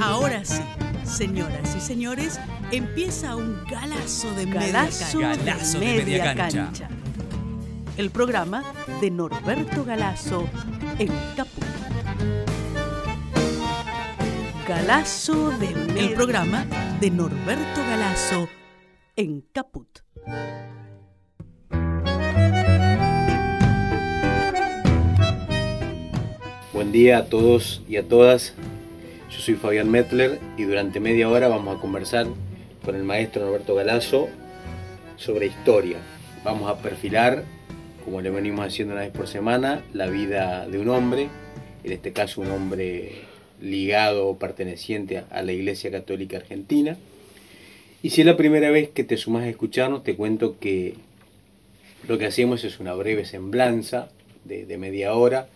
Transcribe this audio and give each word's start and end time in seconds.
Ahora 0.00 0.44
sí, 0.46 0.62
señoras 1.04 1.76
y 1.76 1.80
señores, 1.80 2.40
empieza 2.72 3.36
un 3.36 3.62
galazo 3.70 4.34
de 4.34 4.46
Galazo 4.46 5.18
media 5.18 5.36
de 5.36 5.44
cancha. 5.44 5.52
Galazo 5.52 5.78
de 5.78 5.86
media 5.86 6.34
cancha. 6.34 6.88
El 7.98 8.10
programa 8.10 8.64
de 9.02 9.10
Norberto 9.10 9.84
Galazo 9.84 10.48
en 10.98 11.10
Caput. 11.36 11.64
Galazo 14.66 15.50
de 15.58 15.68
media 15.68 16.02
El 16.02 16.14
programa 16.14 16.64
de 16.98 17.10
Norberto 17.10 17.80
Galazo 17.82 18.48
en 19.16 19.42
Caput. 19.52 19.98
Buen 26.72 26.90
día 26.90 27.18
a 27.18 27.26
todos 27.26 27.82
y 27.86 27.96
a 27.98 28.08
todas. 28.08 28.54
Yo 29.30 29.38
soy 29.38 29.54
Fabián 29.54 29.88
Metler 29.88 30.40
y 30.56 30.64
durante 30.64 30.98
media 30.98 31.28
hora 31.28 31.46
vamos 31.46 31.76
a 31.76 31.80
conversar 31.80 32.26
con 32.84 32.96
el 32.96 33.04
maestro 33.04 33.44
Norberto 33.44 33.76
Galazo 33.76 34.28
sobre 35.16 35.46
historia. 35.46 35.98
Vamos 36.42 36.68
a 36.68 36.82
perfilar, 36.82 37.44
como 38.04 38.20
le 38.22 38.30
venimos 38.30 38.66
haciendo 38.66 38.94
una 38.94 39.02
vez 39.02 39.12
por 39.12 39.28
semana, 39.28 39.84
la 39.92 40.08
vida 40.08 40.66
de 40.66 40.80
un 40.80 40.88
hombre, 40.88 41.28
en 41.84 41.92
este 41.92 42.12
caso 42.12 42.40
un 42.40 42.50
hombre 42.50 43.12
ligado 43.60 44.26
o 44.26 44.36
perteneciente 44.36 45.22
a 45.30 45.42
la 45.42 45.52
Iglesia 45.52 45.92
Católica 45.92 46.38
Argentina. 46.38 46.96
Y 48.02 48.10
si 48.10 48.22
es 48.22 48.26
la 48.26 48.36
primera 48.36 48.72
vez 48.72 48.88
que 48.88 49.04
te 49.04 49.16
sumas 49.16 49.44
a 49.44 49.48
escucharnos, 49.48 50.02
te 50.02 50.16
cuento 50.16 50.58
que 50.58 50.94
lo 52.08 52.18
que 52.18 52.26
hacemos 52.26 52.64
es 52.64 52.80
una 52.80 52.94
breve 52.94 53.24
semblanza 53.24 54.08
de 54.44 54.76
media 54.76 55.14
hora 55.14 55.48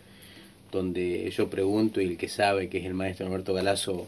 donde 0.75 1.31
yo 1.31 1.49
pregunto 1.49 2.01
y 2.01 2.05
el 2.07 2.17
que 2.17 2.29
sabe, 2.29 2.69
que 2.69 2.79
es 2.79 2.85
el 2.85 2.95
maestro 2.95 3.27
Alberto 3.27 3.55
Galazo, 3.55 4.07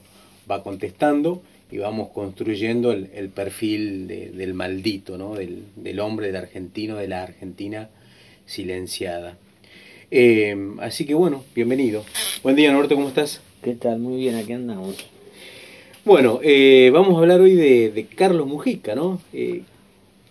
va 0.50 0.62
contestando 0.62 1.42
y 1.70 1.78
vamos 1.78 2.10
construyendo 2.10 2.92
el, 2.92 3.08
el 3.14 3.28
perfil 3.30 4.06
de- 4.06 4.30
del 4.30 4.54
maldito, 4.54 5.16
¿no? 5.18 5.34
del, 5.34 5.62
del 5.76 6.00
hombre, 6.00 6.26
del 6.26 6.36
argentino, 6.36 6.96
de 6.96 7.08
la 7.08 7.22
Argentina 7.22 7.88
silenciada. 8.44 9.36
Eh, 10.10 10.56
así 10.80 11.04
que 11.06 11.14
bueno, 11.14 11.42
bienvenido. 11.54 12.04
Buen 12.42 12.54
día 12.56 12.70
Norberto, 12.72 12.94
¿cómo 12.94 13.08
estás? 13.08 13.40
¿Qué 13.62 13.74
tal? 13.74 13.98
Muy 13.98 14.18
bien, 14.18 14.36
aquí 14.36 14.52
andamos. 14.52 14.96
Bueno, 16.04 16.38
eh, 16.42 16.90
vamos 16.92 17.16
a 17.16 17.18
hablar 17.18 17.40
hoy 17.40 17.54
de, 17.54 17.90
de 17.90 18.06
Carlos 18.06 18.46
Mujica, 18.46 18.94
¿no? 18.94 19.20
Eh, 19.32 19.62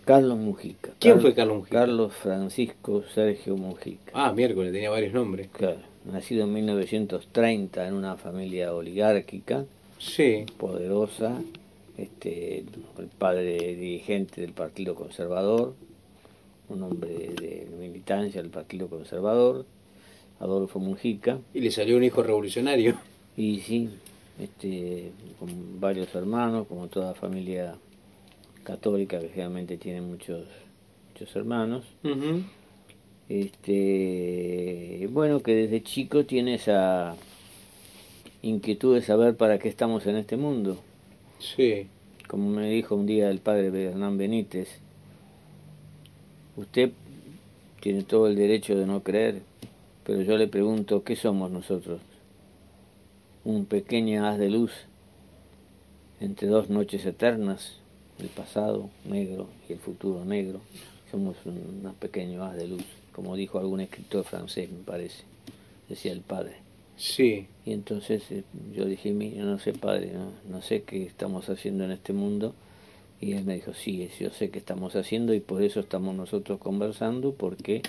Carlos 0.06 0.38
Mujica. 0.38 0.92
¿Quién 1.00 1.20
fue 1.20 1.34
Carlos 1.34 1.58
Mujica? 1.58 1.80
Carlos 1.80 2.14
Francisco 2.22 3.04
Sergio 3.14 3.58
Mujica. 3.58 4.12
ah, 4.14 4.32
miércoles, 4.32 4.72
tenía 4.72 4.90
varios 4.90 5.12
nombres. 5.14 5.50
Claro, 5.52 5.80
nacido 6.12 6.44
en 6.46 6.54
1930 6.54 7.88
en 7.88 7.94
una 7.94 8.18
familia 8.18 8.74
oligárquica, 8.74 9.66
Sí, 9.98 10.46
poderosa, 10.58 11.42
este, 11.98 12.60
el 12.60 13.08
padre 13.18 13.76
dirigente 13.76 14.42
del 14.42 14.52
Partido 14.52 14.94
Conservador, 14.94 15.74
un 16.68 16.84
hombre 16.84 17.10
de 17.10 17.68
militancia 17.80 18.42
del 18.42 18.52
Partido 18.52 18.88
Conservador, 18.88 19.66
Adolfo 20.40 20.80
Mujica, 20.80 21.40
y 21.54 21.62
le 21.62 21.72
salió 21.72 21.96
un 21.96 22.04
hijo 22.04 22.22
revolucionario. 22.24 22.98
y 23.38 23.60
sí, 23.62 23.90
este, 24.40 25.12
con 25.40 25.80
varios 25.80 26.14
hermanos, 26.14 26.68
como 26.68 26.88
toda 26.88 27.14
familia 27.14 27.76
católica 28.64 29.20
que 29.20 29.30
generalmente 29.30 29.78
tiene 29.78 30.02
muchos, 30.02 30.46
muchos 31.14 31.36
hermanos. 31.36 31.86
Ujú. 32.04 32.44
Este, 33.28 35.08
bueno, 35.12 35.42
que 35.42 35.56
desde 35.56 35.84
chico 35.84 36.26
tiene 36.26 36.56
esa 36.56 37.18
inquietud 38.42 38.96
de 38.96 39.02
saber 39.02 39.36
para 39.36 39.58
qué 39.60 39.68
estamos 39.70 40.06
en 40.06 40.16
este 40.18 40.38
mundo. 40.38 40.84
Sí, 41.40 41.90
Como 42.28 42.50
me 42.50 42.70
dijo 42.70 42.96
un 42.96 43.06
día 43.06 43.30
el 43.30 43.40
padre 43.40 43.86
Hernán 43.86 44.18
Benítez, 44.18 44.82
usted 46.56 46.92
tiene 47.82 48.04
todo 48.04 48.28
el 48.28 48.36
derecho 48.36 48.76
de 48.78 48.86
no 48.86 49.04
creer, 49.04 49.42
pero 50.04 50.22
yo 50.22 50.38
le 50.38 50.48
pregunto, 50.48 51.04
¿qué 51.04 51.16
somos 51.16 51.52
nosotros? 51.52 52.02
Un 53.44 53.66
pequeño 53.66 54.26
haz 54.28 54.38
de 54.40 54.50
luz 54.50 54.72
entre 56.20 56.48
dos 56.48 56.70
noches 56.70 57.06
eternas, 57.06 57.80
el 58.20 58.30
pasado 58.30 58.90
negro 59.06 59.48
y 59.70 59.74
el 59.74 59.80
futuro 59.80 60.26
negro. 60.26 60.62
Somos 61.12 61.36
un, 61.46 61.58
un 61.86 61.94
pequeño 61.96 62.44
haz 62.44 62.56
de 62.56 62.68
luz, 62.68 62.86
como 63.16 63.36
dijo 63.38 63.60
algún 63.60 63.80
escritor 63.80 64.26
francés, 64.26 64.70
me 64.72 64.84
parece, 64.84 65.24
decía 65.88 66.12
el 66.12 66.22
padre. 66.22 66.58
sí. 66.98 67.48
Y 67.66 67.72
entonces 67.74 68.22
eh, 68.30 68.44
yo 68.76 68.86
dije, 68.86 69.12
"Mi- 69.12 69.32
yo 69.34 69.44
no 69.46 69.58
sé, 69.58 69.74
padre, 69.74 70.12
no, 70.14 70.32
no 70.52 70.62
sé 70.62 70.84
qué 70.84 71.04
estamos 71.04 71.50
haciendo 71.50 71.84
en 71.86 71.92
este 71.92 72.14
mundo. 72.14 72.54
Y 73.22 73.32
él 73.34 73.46
me 73.46 73.56
dijo, 73.56 73.74
sí, 73.74 74.08
yo 74.20 74.30
sé 74.32 74.50
qué 74.52 74.60
estamos 74.60 74.96
haciendo 74.96 75.34
y 75.34 75.40
por 75.40 75.64
eso 75.64 75.80
estamos 75.80 76.14
nosotros 76.16 76.60
conversando, 76.60 77.32
porque 77.32 77.82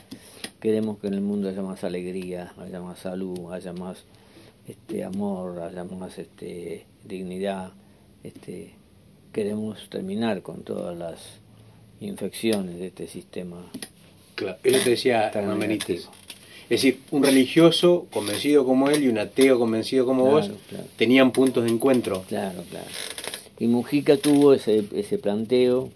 queremos 0.60 0.98
que 0.98 1.08
en 1.08 1.14
el 1.14 1.20
mundo 1.20 1.48
haya 1.48 1.60
más 1.62 1.82
alegría, 1.84 2.54
haya 2.58 2.80
más 2.80 3.00
salud, 3.00 3.52
haya 3.52 3.72
más 3.72 4.04
este 4.68 5.02
amor, 5.04 5.60
haya 5.60 5.82
más 5.84 6.16
este 6.18 6.86
dignidad. 7.04 7.72
Este, 8.22 8.70
queremos 9.32 9.90
terminar 9.90 10.40
con 10.42 10.62
todas 10.62 10.96
las 10.96 11.18
infecciones 12.00 12.78
de 12.78 12.86
este 12.86 13.06
sistema. 13.08 13.58
Claro, 14.36 14.58
eso 14.62 14.84
te 14.84 14.90
decía. 14.90 15.32
Es 16.68 16.82
decir, 16.82 17.00
un 17.10 17.22
religioso 17.22 18.06
convencido 18.12 18.64
como 18.64 18.88
él 18.90 19.04
y 19.04 19.08
un 19.08 19.18
ateo 19.18 19.58
convencido 19.58 20.04
como 20.06 20.24
Claro, 20.24 20.36
vos 20.36 20.50
claro. 20.68 20.84
tenían 20.96 21.32
puntos 21.32 21.64
de 21.64 21.70
encuentro. 21.70 22.22
Claro, 22.28 22.62
claro. 22.70 22.86
Y 23.58 23.66
Mujica 23.68 24.16
tuvo 24.16 24.52
ese, 24.52 24.84
ese 24.94 25.18
planteo 25.18 25.90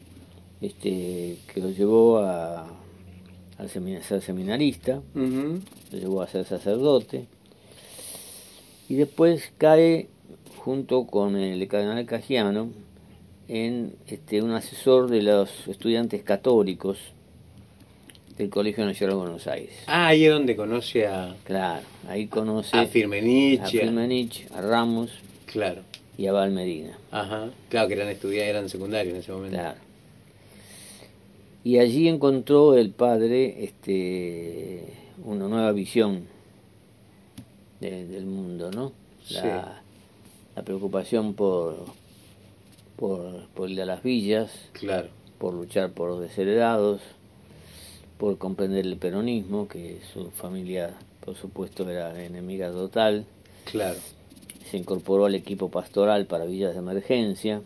este, 0.60 1.38
que 1.52 1.60
lo 1.60 1.70
llevó 1.70 2.18
a, 2.18 2.66
a 3.58 3.68
ser 3.68 4.22
seminarista, 4.22 5.00
lo 5.14 5.98
llevó 5.98 6.22
a 6.22 6.28
ser 6.28 6.44
sacerdote, 6.46 7.26
y 8.88 8.94
después 8.94 9.52
cae 9.58 10.08
junto 10.56 11.06
con 11.06 11.36
el 11.36 11.66
cardenal 11.68 12.04
Cagiano 12.06 12.68
en 13.48 13.94
este, 14.06 14.42
un 14.42 14.52
asesor 14.52 15.08
de 15.10 15.22
los 15.22 15.66
estudiantes 15.68 16.22
católicos 16.22 16.98
del 18.40 18.48
Colegio 18.50 18.86
Nacional 18.86 19.16
de 19.16 19.22
Buenos 19.22 19.46
Aires. 19.46 19.74
Ah, 19.86 20.08
ahí 20.08 20.24
es 20.24 20.32
donde 20.32 20.56
conoce 20.56 21.06
a, 21.06 21.36
Claro, 21.44 21.82
ahí 22.08 22.26
conoce 22.26 22.74
a 22.76 22.86
Firmenich. 22.86 23.60
a 23.60 23.66
Firmenich, 23.66 24.46
a 24.52 24.62
Ramos 24.62 25.10
Claro. 25.44 25.82
y 26.16 26.26
a 26.26 26.32
Val 26.32 26.50
Medina. 26.50 26.96
Ajá. 27.10 27.50
Claro 27.68 27.88
que 27.88 27.94
eran 27.94 28.08
estudiantes, 28.08 28.48
eran 28.48 28.68
secundarios 28.70 29.14
en 29.14 29.20
ese 29.20 29.32
momento. 29.32 29.58
Claro. 29.58 29.78
Y 31.64 31.78
allí 31.78 32.08
encontró 32.08 32.74
el 32.78 32.90
padre 32.92 33.62
este, 33.64 34.84
una 35.22 35.46
nueva 35.46 35.72
visión 35.72 36.24
de- 37.80 38.06
del 38.06 38.24
mundo, 38.24 38.70
¿no? 38.70 38.92
La, 39.28 39.82
la 40.56 40.62
preocupación 40.62 41.34
por, 41.34 41.76
por, 42.96 43.46
por 43.54 43.68
ir 43.70 43.82
a 43.82 43.84
las 43.84 44.02
villas, 44.02 44.50
Claro. 44.72 45.08
por 45.38 45.52
luchar 45.52 45.90
por 45.90 46.08
los 46.08 46.20
desheredados, 46.22 47.02
por 48.20 48.36
comprender 48.36 48.84
el 48.84 48.98
peronismo, 48.98 49.66
que 49.66 49.96
su 50.12 50.30
familia, 50.30 50.90
por 51.24 51.36
supuesto, 51.36 51.88
era 51.88 52.22
enemiga 52.22 52.70
total. 52.70 53.24
Claro. 53.64 53.98
Se 54.70 54.76
incorporó 54.76 55.24
al 55.24 55.34
equipo 55.34 55.70
pastoral 55.70 56.26
para 56.26 56.44
villas 56.44 56.74
de 56.74 56.80
emergencia. 56.80 57.62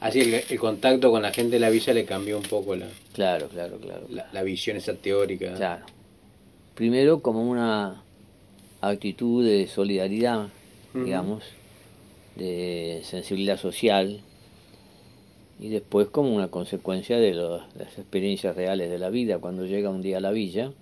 Así 0.00 0.20
el, 0.20 0.34
el 0.48 0.58
contacto 0.58 1.10
con 1.10 1.20
la 1.20 1.32
gente 1.32 1.56
de 1.56 1.60
la 1.60 1.68
villa 1.68 1.92
le 1.92 2.06
cambió 2.06 2.38
un 2.38 2.44
poco 2.44 2.76
la, 2.76 2.88
Claro, 3.12 3.48
claro, 3.48 3.76
claro. 3.78 4.06
la, 4.08 4.26
la 4.32 4.42
visión 4.42 4.78
esa 4.78 4.94
teórica. 4.94 5.52
Claro. 5.54 5.84
Primero 6.74 7.20
como 7.20 7.42
una 7.46 8.02
actitud 8.80 9.44
de 9.44 9.66
solidaridad, 9.66 10.48
digamos, 10.94 11.44
de 12.36 13.02
sensibilidad 13.04 13.58
social, 13.58 14.22
y 15.60 15.68
después 15.70 16.08
como 16.08 16.34
una 16.34 16.48
consecuencia 16.48 17.18
de 17.18 17.34
lo- 17.34 17.58
las 17.74 17.98
experiencias 17.98 18.54
reales 18.56 18.90
de 18.90 18.98
la 18.98 19.10
vida. 19.10 19.38
Cuando 19.38 19.66
llega 19.66 19.90
un 19.90 20.02
día 20.02 20.18
a 20.18 20.20
la 20.20 20.30
villa, 20.30 20.72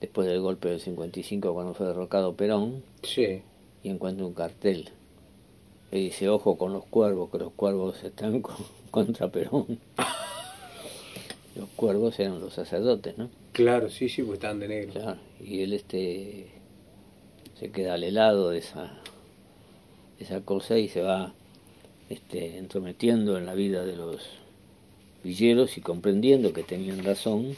después 0.00 0.26
del 0.28 0.40
golpe 0.40 0.68
del 0.68 0.80
55, 0.80 1.54
cuando 1.54 1.74
fue 1.74 1.86
derrocado 1.86 2.34
Perón, 2.34 2.82
Sí. 3.02 3.40
y 3.82 3.88
encuentra 3.88 4.26
un 4.26 4.34
cartel 4.34 4.90
que 5.90 5.98
dice, 5.98 6.28
ojo 6.28 6.56
con 6.56 6.72
los 6.72 6.84
cuervos, 6.84 7.30
que 7.30 7.38
los 7.38 7.52
cuervos 7.52 8.02
están 8.04 8.40
con- 8.42 8.56
contra 8.90 9.28
Perón. 9.28 9.78
los 11.56 11.68
cuervos 11.76 12.18
eran 12.18 12.40
los 12.40 12.54
sacerdotes, 12.54 13.16
¿no? 13.18 13.28
Claro, 13.52 13.90
sí, 13.90 14.08
sí, 14.08 14.22
pues 14.22 14.34
estaban 14.34 14.58
de 14.60 14.68
negro. 14.68 14.92
Claro, 14.92 15.18
y 15.40 15.60
él 15.62 15.72
este 15.74 16.46
se 17.58 17.70
queda 17.70 17.94
al 17.94 18.04
helado 18.04 18.50
de 18.50 18.58
esa 18.58 18.98
esa 20.18 20.40
cosa 20.40 20.78
y 20.78 20.88
se 20.88 21.02
va 21.02 21.32
este 22.12 22.58
entrometiendo 22.58 23.38
en 23.38 23.46
la 23.46 23.54
vida 23.54 23.84
de 23.84 23.96
los 23.96 24.20
villeros 25.22 25.78
y 25.78 25.80
comprendiendo 25.80 26.52
que 26.52 26.62
tenían 26.62 27.04
razón 27.04 27.54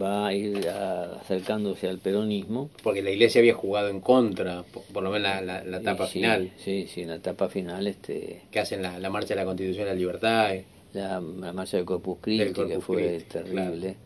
va 0.00 0.26
a 0.26 0.34
ir 0.34 0.68
acercándose 0.68 1.88
al 1.88 1.98
peronismo. 1.98 2.70
Porque 2.82 3.02
la 3.02 3.10
iglesia 3.10 3.40
había 3.40 3.54
jugado 3.54 3.88
en 3.88 4.00
contra, 4.00 4.64
por, 4.92 5.02
lo 5.02 5.10
menos 5.10 5.42
la, 5.42 5.62
la, 5.62 5.78
etapa 5.78 6.06
final. 6.06 6.50
Sí, 6.58 6.86
sí, 6.92 7.02
en 7.02 7.08
la 7.08 7.16
etapa 7.16 7.48
final. 7.48 7.86
este 7.86 8.42
Que 8.50 8.60
hacen 8.60 8.82
la, 8.82 8.98
la 8.98 9.10
marcha 9.10 9.28
de 9.28 9.36
la 9.36 9.44
Constitución 9.44 9.84
de 9.84 9.90
la 9.90 9.96
Libertad. 9.96 10.54
Eh. 10.54 10.64
La, 10.92 11.20
marcha 11.20 11.76
del 11.76 11.86
Corpus 11.86 12.18
Christi, 12.20 12.52
que 12.52 12.80
fue 12.80 13.20
terrible. 13.28 13.96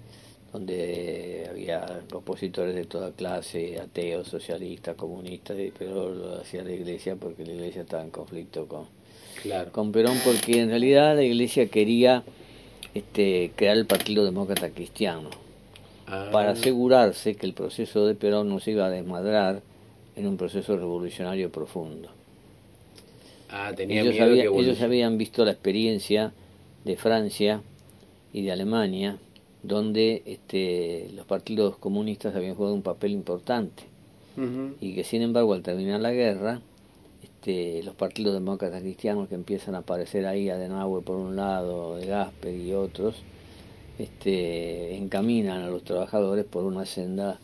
donde 0.53 1.47
había 1.51 2.03
opositores 2.13 2.75
de 2.75 2.85
toda 2.85 3.13
clase, 3.13 3.79
ateos, 3.79 4.29
socialistas, 4.29 4.97
comunistas, 4.97 5.57
pero 5.79 6.09
lo 6.09 6.41
hacía 6.41 6.65
la 6.65 6.73
iglesia 6.73 7.17
porque 7.17 7.45
la 7.45 7.53
iglesia 7.53 7.83
estaba 7.83 8.03
en 8.03 8.11
conflicto 8.11 8.67
con, 8.67 8.87
con 9.73 9.93
Perón, 9.93 10.17
porque 10.25 10.61
en 10.61 10.69
realidad 10.69 11.15
la 11.17 11.23
iglesia 11.23 11.69
quería 11.69 12.23
este, 12.95 13.53
crear 13.57 13.77
el 13.77 13.87
Partido 13.87 14.25
Demócrata 14.25 14.71
Cristiano 14.71 15.31
Ah. 16.11 16.31
para 16.33 16.53
asegurarse 16.53 17.35
que 17.35 17.45
el 17.45 17.53
proceso 17.53 18.07
de 18.07 18.15
Perón 18.15 18.49
no 18.49 18.61
se 18.61 18.71
iba 18.71 18.87
a 18.87 18.91
desmadrar 18.91 19.61
en 20.17 20.27
un 20.27 20.39
proceso 20.39 20.75
revolucionario 20.77 21.51
profundo. 21.53 22.09
Ah, 23.51 23.73
tenía 23.77 24.01
ellos, 24.01 24.15
ellos 24.59 24.81
habían 24.81 25.19
visto 25.19 25.45
la 25.45 25.51
experiencia 25.53 26.33
de 26.87 26.97
Francia 26.97 27.61
y 28.33 28.43
de 28.43 28.53
Alemania, 28.53 29.19
donde 29.63 30.23
este, 30.25 31.11
los 31.15 31.27
partidos 31.27 31.77
comunistas 31.77 32.35
habían 32.35 32.55
jugado 32.55 32.75
un 32.75 32.83
papel 32.83 33.13
importante 33.13 33.83
y 34.81 34.95
que 34.95 35.03
sin 35.03 35.23
embargo 35.23 35.53
al 35.53 35.63
terminar 35.63 36.01
la 36.01 36.13
guerra, 36.13 36.61
este, 37.39 37.85
los 37.85 37.95
partidos 37.95 38.35
demócratas 38.35 38.83
cristianos 38.83 39.29
que 39.29 39.37
empiezan 39.37 39.77
a 39.77 39.79
aparecer 39.79 40.27
ahí, 40.27 40.51
Adenauer 40.51 41.05
por 41.05 41.17
un 41.17 41.37
lado, 41.37 41.97
de 41.97 42.07
Gasper 42.07 42.53
y 42.53 42.73
otros, 42.73 43.15
este, 43.99 44.97
encaminan 44.97 45.63
a 45.63 45.69
los 45.69 45.85
trabajadores 45.85 46.45
por 46.45 46.65
una 46.65 46.85
senda 46.85 47.39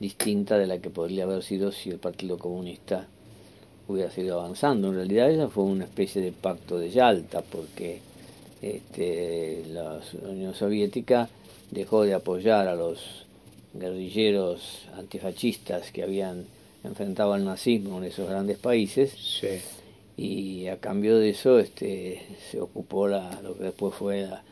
distinta 0.00 0.56
de 0.56 0.66
la 0.66 0.78
que 0.78 0.88
podría 0.88 1.24
haber 1.24 1.42
sido 1.42 1.72
si 1.72 1.90
el 1.90 1.98
Partido 1.98 2.38
Comunista 2.38 3.06
hubiera 3.86 4.10
sido 4.10 4.40
avanzando. 4.40 4.88
En 4.88 4.94
realidad 4.94 5.30
esa 5.30 5.48
fue 5.48 5.64
una 5.64 5.84
especie 5.84 6.22
de 6.22 6.32
pacto 6.32 6.78
de 6.78 6.88
Yalta, 6.88 7.42
porque 7.42 8.00
este, 8.62 9.64
la 9.68 10.00
Unión 10.22 10.54
Soviética 10.54 11.28
dejó 11.70 12.04
de 12.04 12.14
apoyar 12.14 12.66
a 12.66 12.74
los 12.74 13.26
guerrilleros 13.74 14.86
antifascistas 14.96 15.90
que 15.92 16.02
habían 16.02 16.46
enfrentado 16.84 17.32
al 17.32 17.44
nazismo 17.44 17.98
en 17.98 18.04
esos 18.04 18.28
grandes 18.28 18.58
países 18.58 19.42
y 20.16 20.68
a 20.68 20.78
cambio 20.78 21.18
de 21.18 21.30
eso 21.30 21.58
este, 21.58 22.22
se 22.50 22.60
ocupó 22.60 23.08
la, 23.08 23.40
lo 23.42 23.56
que 23.56 23.64
después 23.64 23.94
fue 23.94 24.22
la, 24.22 24.42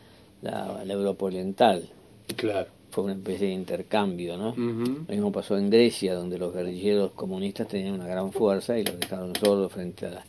la, 0.84 0.92
Europa 0.92 1.26
Oriental. 1.26 1.88
Claro. 2.36 2.68
Fue 2.90 3.04
una 3.04 3.14
especie 3.14 3.46
de 3.46 3.54
intercambio, 3.54 4.36
¿no? 4.36 4.54
Lo 4.56 5.04
mismo 5.08 5.32
pasó 5.32 5.56
en 5.56 5.70
Grecia, 5.70 6.14
donde 6.14 6.38
los 6.38 6.52
guerrilleros 6.52 7.12
comunistas 7.12 7.68
tenían 7.68 7.94
una 7.94 8.06
gran 8.06 8.32
fuerza 8.32 8.78
y 8.78 8.84
los 8.84 9.00
dejaron 9.00 9.34
solos 9.36 9.72
frente 9.72 10.06
a, 10.06 10.24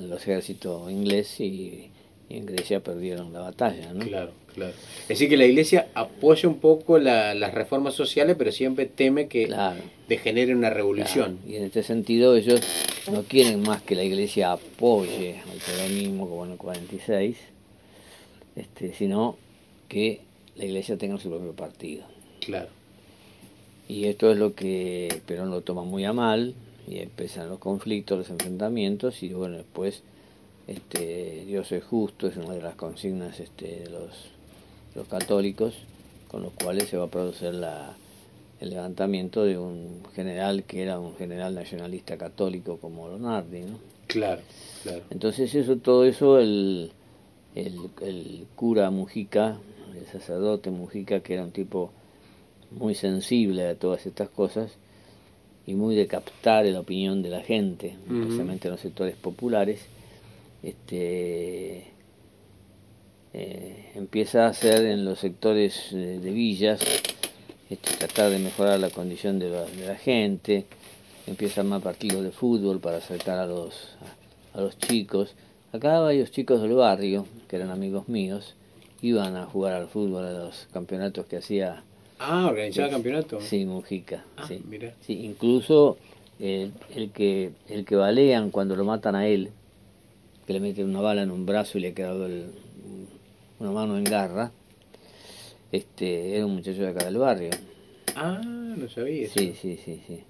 los 0.00 0.20
ejércitos 0.20 0.90
ingleses 0.90 1.40
y, 1.40 1.90
en 2.28 2.44
Grecia 2.44 2.80
perdieron 2.80 3.32
la 3.32 3.40
batalla, 3.40 3.90
¿no? 3.94 4.04
Claro, 4.04 4.32
claro. 4.58 4.74
Es 5.02 5.08
decir, 5.08 5.30
que 5.30 5.38
la 5.38 5.46
Iglesia 5.46 5.88
apoya 5.94 6.48
un 6.48 6.58
poco 6.58 6.98
las 6.98 7.54
reformas 7.54 7.94
sociales, 7.94 8.36
pero 8.38 8.52
siempre 8.52 8.84
teme 8.84 9.26
que 9.26 9.48
degenere 10.06 10.54
una 10.54 10.68
revolución. 10.68 11.38
Y 11.46 11.56
en 11.56 11.64
este 11.64 11.82
sentido 11.82 12.36
ellos 12.36 12.60
no 13.10 13.22
quieren 13.22 13.62
más 13.62 13.80
que 13.80 13.94
la 13.94 14.04
Iglesia 14.04 14.52
apoye 14.52 15.40
al 15.50 15.58
peronismo 15.58 16.28
como 16.28 16.44
en 16.44 16.52
el 16.52 16.58
46, 16.58 17.36
este, 18.56 18.92
sino 18.94 19.36
que 19.88 20.20
la 20.56 20.64
iglesia 20.64 20.98
tenga 20.98 21.18
su 21.18 21.30
propio 21.30 21.52
partido. 21.52 22.04
Claro. 22.44 22.68
Y 23.88 24.04
esto 24.04 24.30
es 24.30 24.36
lo 24.36 24.54
que 24.54 25.22
Perón 25.24 25.50
lo 25.50 25.62
toma 25.62 25.84
muy 25.84 26.04
a 26.04 26.12
mal, 26.12 26.54
y 26.86 26.98
empiezan 26.98 27.48
los 27.48 27.58
conflictos, 27.58 28.18
los 28.18 28.30
enfrentamientos, 28.30 29.22
y 29.22 29.32
bueno, 29.32 29.56
después 29.56 30.02
este, 30.66 31.44
Dios 31.46 31.72
es 31.72 31.84
justo, 31.84 32.26
es 32.26 32.36
una 32.36 32.54
de 32.54 32.62
las 32.62 32.74
consignas 32.74 33.40
este, 33.40 33.84
de 33.84 33.90
los, 33.90 34.30
los 34.98 35.08
católicos, 35.08 35.74
con 36.28 36.42
los 36.42 36.52
cuales 36.52 36.88
se 36.88 36.96
va 36.96 37.04
a 37.04 37.08
producir 37.08 37.54
la, 37.54 37.96
el 38.60 38.70
levantamiento 38.70 39.44
de 39.44 39.56
un 39.56 40.02
general 40.14 40.64
que 40.64 40.82
era 40.82 40.98
un 40.98 41.16
general 41.16 41.54
nacionalista 41.54 42.18
católico 42.18 42.78
como 42.78 43.08
Lonardi, 43.08 43.60
¿no? 43.60 43.78
Claro, 44.08 44.42
claro. 44.82 45.02
Entonces 45.10 45.54
eso, 45.54 45.76
todo 45.76 46.04
eso, 46.04 46.38
el, 46.38 46.90
el, 47.54 48.46
cura 48.56 48.90
Mujica, 48.90 49.58
el 49.96 50.06
sacerdote 50.06 50.70
Mujica, 50.70 51.20
que 51.20 51.34
era 51.34 51.44
un 51.44 51.52
tipo 51.52 51.92
muy 52.72 52.94
sensible 52.94 53.68
a 53.68 53.74
todas 53.76 54.04
estas 54.04 54.28
cosas 54.28 54.72
y 55.66 55.74
muy 55.74 55.94
de 55.94 56.06
captar 56.06 56.66
la 56.66 56.80
opinión 56.80 57.22
de 57.22 57.28
la 57.28 57.42
gente, 57.42 57.96
especialmente 58.10 58.68
en 58.68 58.72
los 58.72 58.80
sectores 58.80 59.14
populares, 59.14 59.80
este, 60.62 61.86
eh, 63.34 63.92
empieza 63.94 64.46
a 64.46 64.48
hacer 64.48 64.86
en 64.86 65.04
los 65.04 65.18
sectores 65.18 65.88
de, 65.92 66.18
villas, 66.18 66.80
este, 67.70 67.96
tratar 67.96 68.30
de 68.30 68.38
mejorar 68.38 68.80
la 68.80 68.90
condición 68.90 69.38
de 69.38 69.50
la, 69.50 69.96
gente, 69.96 70.66
empieza 71.26 71.60
a 71.60 71.64
armar 71.64 71.82
partidos 71.82 72.24
de 72.24 72.30
fútbol 72.30 72.80
para 72.80 72.98
acercar 72.98 73.38
a 73.38 73.46
los, 73.46 73.96
a 74.54 74.60
los 74.60 74.78
chicos, 74.78 75.34
Acá 75.70 76.00
varios 76.00 76.30
chicos 76.30 76.62
del 76.62 76.72
barrio, 76.72 77.26
que 77.46 77.56
eran 77.56 77.70
amigos 77.70 78.08
míos, 78.08 78.54
iban 79.02 79.36
a 79.36 79.44
jugar 79.44 79.74
al 79.74 79.88
fútbol 79.88 80.24
a 80.24 80.32
los 80.32 80.66
campeonatos 80.72 81.26
que 81.26 81.36
hacía. 81.36 81.82
Ah, 82.18 82.46
organizaba 82.48 82.88
campeonato. 82.88 83.38
Sí, 83.42 83.66
Mujica. 83.66 84.24
Ah, 84.38 84.46
sí. 84.48 84.62
Mira. 84.66 84.94
sí. 85.02 85.24
incluso 85.24 85.98
el, 86.40 86.72
que 87.12 87.52
el 87.68 87.84
que 87.84 87.96
balean 87.96 88.50
cuando 88.50 88.76
lo 88.76 88.84
matan 88.86 89.14
a 89.14 89.26
él, 89.26 89.50
que 90.46 90.54
le 90.54 90.60
meten 90.60 90.88
una 90.88 91.02
bala 91.02 91.22
en 91.22 91.30
un 91.30 91.44
brazo 91.44 91.76
y 91.76 91.82
le 91.82 91.88
ha 91.88 91.94
quedado 91.94 92.26
una 93.60 93.70
mano 93.70 93.96
en 93.96 94.04
garra, 94.04 94.50
este, 95.72 96.36
era 96.36 96.46
un 96.46 96.54
muchacho 96.54 96.82
de 96.82 96.88
acá 96.88 97.04
del 97.04 97.18
barrio. 97.18 97.50
Ah, 98.14 98.40
no 98.42 98.88
sabía. 98.88 99.28
Sí, 99.28 99.54
sí, 99.60 99.78
sí, 99.84 100.02
sí. 100.06 100.24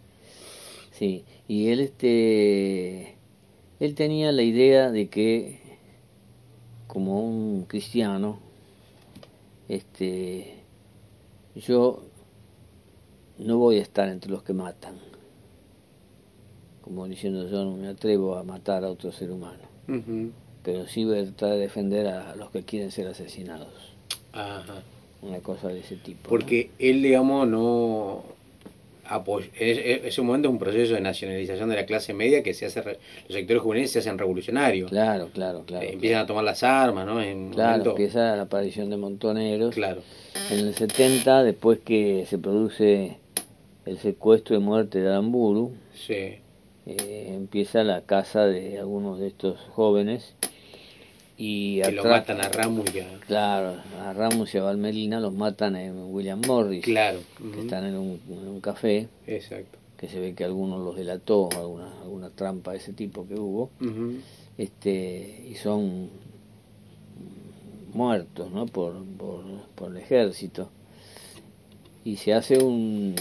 Sí, 0.92 1.25
y 1.46 1.69
él 1.69 1.80
este 1.80 3.14
él 3.80 3.94
tenía 3.94 4.32
la 4.32 4.42
idea 4.42 4.90
de 4.90 5.08
que, 5.08 5.60
como 6.88 7.22
un 7.22 7.64
cristiano, 7.66 8.40
este, 9.69 10.54
yo 11.54 12.02
no 13.38 13.58
voy 13.58 13.78
a 13.78 13.82
estar 13.82 14.08
entre 14.08 14.31
los 14.32 14.42
que 14.42 14.52
matan, 14.52 14.96
como 16.81 17.06
diciendo 17.06 17.48
yo 17.48 17.64
no 17.64 17.76
me 17.76 17.86
atrevo 17.86 18.34
a 18.34 18.42
matar 18.42 18.84
a 18.84 18.90
otro 18.90 19.12
ser 19.12 19.31
humano, 19.31 19.62
pero 20.62 20.86
sí 20.86 21.06
tratar 21.06 21.50
de 21.50 21.58
defender 21.58 22.06
a 22.08 22.34
los 22.36 22.50
que 22.50 22.62
quieren 22.62 22.91
ser 22.91 23.08
asesinados. 23.08 23.69
Ajá. 24.32 24.82
Una 25.22 25.38
cosa 25.41 25.69
de 25.69 25.81
ese 25.81 25.96
tipo. 25.96 26.29
Porque 26.29 26.70
él, 26.79 27.03
digamos, 27.03 27.48
no 27.48 28.38
es, 29.58 30.19
un 30.19 30.27
momento 30.27 30.50
un 30.50 30.58
proceso 30.58 30.94
de 30.94 31.00
nacionalización 31.00 31.70
de 31.70 31.77
la 31.77 31.86
clase 31.86 32.12
media 32.12 32.43
que 32.43 32.53
se 32.53 32.67
hace, 32.67 32.82
los 32.82 32.98
sectores 33.29 33.62
juveniles 33.62 33.91
se 33.91 34.00
hacen 34.00 34.19
revolucionarios. 34.19 34.91
Claro, 34.91 35.31
claro, 35.32 35.65
claro. 35.67 35.84
Eh, 35.84 35.94
empiezan 35.94 36.20
a 36.22 36.27
tomar 36.27 36.44
las 36.44 36.62
armas, 36.62 37.06
¿no? 37.06 37.22
En 37.22 37.50
claro, 37.50 37.91
empieza 37.91 38.36
la 38.36 38.43
aparición 38.43 38.91
de 38.91 38.96
montoneros. 38.96 39.74
Claro. 39.74 40.03
En 40.50 40.58
el 40.58 40.74
70, 40.74 41.43
después 41.43 41.79
que 41.79 42.27
se 42.29 42.38
produce 42.38 43.17
el 43.86 43.98
secuestro 43.98 44.56
y 44.56 44.58
muerte 44.58 45.00
de 45.00 45.08
Aramburu, 45.08 45.72
sí. 45.94 46.41
Eh, 46.86 47.32
empieza 47.34 47.84
la 47.84 48.03
casa 48.03 48.46
de 48.46 48.79
algunos 48.79 49.19
de 49.19 49.29
estos 49.29 49.58
jóvenes 49.74 50.34
y 51.40 51.80
que 51.82 51.92
lo 51.92 52.02
matan 52.02 52.40
a 52.40 52.48
Ramos 52.48 52.92
y 52.92 52.98
a... 52.98 53.06
Claro, 53.24 53.76
a 54.04 54.12
Ramos 54.12 54.52
y 54.52 54.58
a 54.58 54.62
Valmerina 54.64 55.20
los 55.20 55.32
matan 55.32 55.76
en 55.76 56.12
William 56.12 56.42
Morris. 56.44 56.82
Claro. 56.82 57.20
Que 57.54 57.60
están 57.60 57.84
en 57.86 57.96
un, 57.96 58.20
en 58.28 58.48
un, 58.48 58.60
café. 58.60 59.06
Exacto. 59.24 59.78
Que 59.96 60.08
se 60.08 60.18
ve 60.18 60.34
que 60.34 60.42
algunos 60.42 60.80
los 60.80 60.96
delató, 60.96 61.48
alguna, 61.52 61.92
alguna 62.02 62.30
trampa 62.30 62.72
de 62.72 62.78
ese 62.78 62.92
tipo 62.92 63.24
que 63.28 63.36
hubo. 63.36 63.70
este 64.58 65.46
Y 65.48 65.54
son 65.54 66.10
muertos, 67.94 68.50
¿no? 68.50 68.66
Por, 68.66 69.04
por, 69.16 69.44
por 69.76 69.92
el 69.92 69.98
ejército. 69.98 70.70
Y 72.04 72.16
se 72.16 72.34
hace 72.34 72.58
un... 72.58 73.14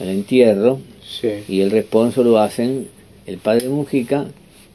el 0.00 0.08
entierro. 0.08 0.80
Sí. 1.00 1.44
Y 1.46 1.60
el 1.60 1.70
responso 1.70 2.24
lo 2.24 2.38
hacen 2.38 2.88
el 3.26 3.38
padre 3.38 3.68
Mujica 3.68 4.26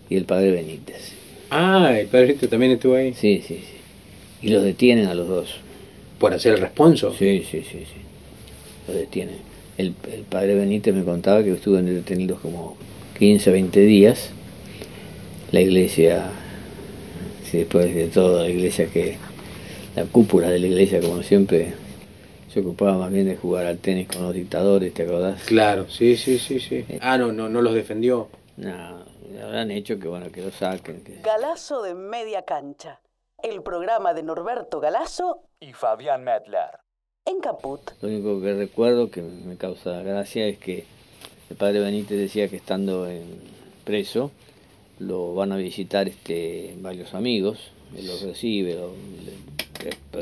y 0.09 0.15
el 0.15 0.24
padre 0.24 0.51
Benítez. 0.51 1.16
Ah, 1.50 1.96
el 1.98 2.08
padre 2.08 2.34
también 2.34 2.74
estuvo 2.74 2.96
ahí. 2.96 3.13
Sí, 3.13 3.44
sí, 3.46 3.56
sí. 3.56 3.77
Y 4.42 4.50
los 4.50 4.63
detienen 4.63 5.08
a 5.08 5.13
los 5.13 5.27
dos. 5.27 5.56
¿Por 6.20 6.34
hacer 6.34 6.56
el 6.56 6.62
responso? 6.62 7.13
Sí, 7.13 7.46
sí, 7.50 7.62
sí, 7.62 7.80
sí. 7.80 8.01
Los 8.88 8.98
detienen. 8.98 9.38
El, 9.77 9.94
el 10.12 10.22
padre 10.22 10.56
Benítez 10.56 10.94
me 10.94 11.04
contaba 11.04 11.44
que 11.44 11.51
estuvo 11.51 11.77
detenidos 11.77 12.39
como 12.39 12.77
15, 13.20 13.51
20 13.51 13.80
días. 13.82 14.30
La 15.51 15.62
iglesia, 15.62 16.30
sí, 17.50 17.60
después 17.60 17.94
de 17.94 18.08
todo, 18.08 18.44
la 18.44 18.50
iglesia 18.50 18.88
que, 18.88 19.18
la 19.96 20.04
cúpula 20.06 20.50
de 20.50 20.60
la 20.60 20.68
iglesia, 20.68 21.00
como 21.00 21.24
siempre, 21.24 21.74
se 22.54 22.60
ocupaba 22.60 22.98
más 22.98 23.12
bien 23.12 23.27
de 23.27 23.36
jugar 23.36 23.66
al 23.66 23.77
tenis 23.77 24.08
con 24.08 24.24
los 24.24 24.34
dictadores, 24.34 24.94
¿te 24.94 25.04
acordás? 25.04 25.44
Claro, 25.44 25.88
sí, 25.89 26.18
sí, 26.18 26.38
sí, 26.38 26.60
sí. 26.60 26.86
Ah, 27.01 27.18
no, 27.18 27.32
no, 27.32 27.50
no 27.50 27.62
los 27.62 27.74
defendió. 27.74 28.27
No, 28.58 29.06
habrán 29.41 29.72
hecho 29.72 30.00
que 30.00 30.08
bueno, 30.08 30.32
que 30.32 30.41
lo 30.41 30.51
saquen. 30.51 31.03
Que... 31.03 31.22
Galazo 31.22 31.82
de 31.82 31.96
media 31.96 32.44
cancha. 32.44 33.01
El 33.41 33.62
programa 33.62 34.13
de 34.13 34.24
Norberto 34.24 34.79
Galazo 34.79 35.44
y 35.60 35.74
Fabián 35.74 36.24
Medler. 36.24 36.79
En 37.25 37.39
Caput. 37.39 37.82
Lo 38.01 38.10
único 38.10 38.41
que 38.41 38.53
recuerdo 38.53 39.12
que 39.12 39.22
me 39.22 39.58
causa 39.58 40.01
gracia 40.01 40.48
es 40.48 40.58
que 40.58 40.86
el 41.50 41.58
padre 41.58 41.79
Benítez 41.79 42.17
decía 42.17 42.48
que 42.48 42.56
estando 42.56 43.08
en 43.10 43.41
preso 43.84 44.32
lo 45.00 45.36
van 45.36 45.51
a 45.51 45.58
visitar 45.58 46.08
este 46.08 46.74
varios 46.77 47.13
amigos, 47.13 47.72
él 47.96 48.08
los 48.08 48.22
recibe, 48.22 48.75
lo, 48.75 48.94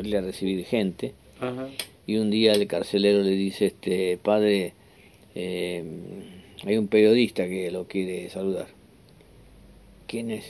le, 0.01 0.17
a 0.17 0.21
recibir 0.21 0.65
gente. 0.65 1.13
Y 2.07 2.17
un 2.17 2.29
día 2.29 2.53
el 2.53 2.67
carcelero 2.67 3.21
le 3.23 3.31
dice, 3.31 3.67
este 3.67 4.17
padre, 4.21 4.73
eh, 5.33 5.83
hay 6.65 6.77
un 6.77 6.87
periodista 6.87 7.45
que 7.45 7.71
lo 7.71 7.87
quiere 7.87 8.29
saludar. 8.29 8.67
¿Quién 10.07 10.31
es? 10.31 10.45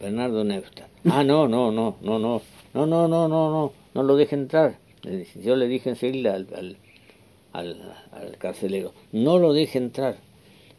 Bernardo 0.00 0.44
Neusta. 0.44 0.88
Ah, 1.04 1.24
no, 1.24 1.48
no, 1.48 1.70
no, 1.70 1.96
no, 2.00 2.18
no, 2.18 2.42
no, 2.74 2.86
no, 2.86 3.08
no, 3.08 3.28
no, 3.28 3.50
no, 3.50 3.72
no 3.94 4.02
lo 4.02 4.16
deje 4.16 4.34
entrar. 4.34 4.76
Yo 5.42 5.56
le 5.56 5.66
dije 5.68 5.90
enseguida 5.90 6.34
al, 6.34 6.46
al, 6.54 6.76
al, 7.52 7.94
al 8.12 8.36
carcelero, 8.38 8.92
no 9.12 9.38
lo 9.38 9.52
deje 9.52 9.78
entrar. 9.78 10.16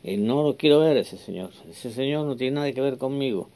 Eh, 0.03 0.17
no 0.17 0.41
lo 0.43 0.57
quiero 0.57 0.79
ver 0.79 0.97
ese 0.97 1.17
señor. 1.17 1.51
Ese 1.69 1.91
señor 1.91 2.25
no 2.25 2.35
tiene 2.35 2.55
nada 2.55 2.71
que 2.71 2.81
ver 2.81 2.97
conmigo. 2.97 3.49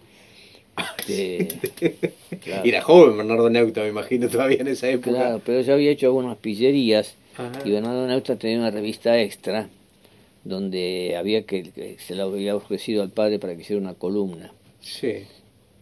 Este, 1.07 2.11
Era 2.63 2.81
joven 2.81 3.17
Bernardo 3.17 3.49
Neusta, 3.49 3.81
me 3.81 3.89
imagino, 3.89 4.27
todavía 4.29 4.57
en 4.59 4.67
esa 4.67 4.89
época. 4.89 5.11
Claro, 5.11 5.41
pero 5.45 5.61
yo 5.61 5.73
había 5.73 5.91
hecho 5.91 6.07
algunas 6.07 6.37
pillerías 6.37 7.15
y 7.63 7.71
Bernardo 7.71 8.07
Neusta 8.07 8.35
tenía 8.35 8.59
una 8.59 8.71
revista 8.71 9.19
extra 9.19 9.69
donde 10.45 11.15
había 11.17 11.45
que, 11.45 11.97
se 11.99 12.15
la 12.15 12.23
había 12.23 12.55
ofrecido 12.55 13.01
al 13.03 13.09
padre 13.09 13.39
para 13.39 13.55
que 13.55 13.63
hiciera 13.63 13.81
una 13.81 13.95
columna. 13.95 14.53
Sí. 14.79 15.23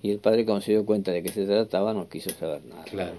Y 0.02 0.10
el 0.10 0.20
padre 0.20 0.46
cuando 0.46 0.62
se 0.62 0.72
dio 0.72 0.86
cuenta 0.86 1.12
de 1.12 1.22
que 1.22 1.30
se 1.30 1.46
trataba 1.46 1.94
no 1.94 2.10
quiso 2.10 2.32
saber 2.32 2.64
nada. 2.66 2.86
Claro. 2.86 3.14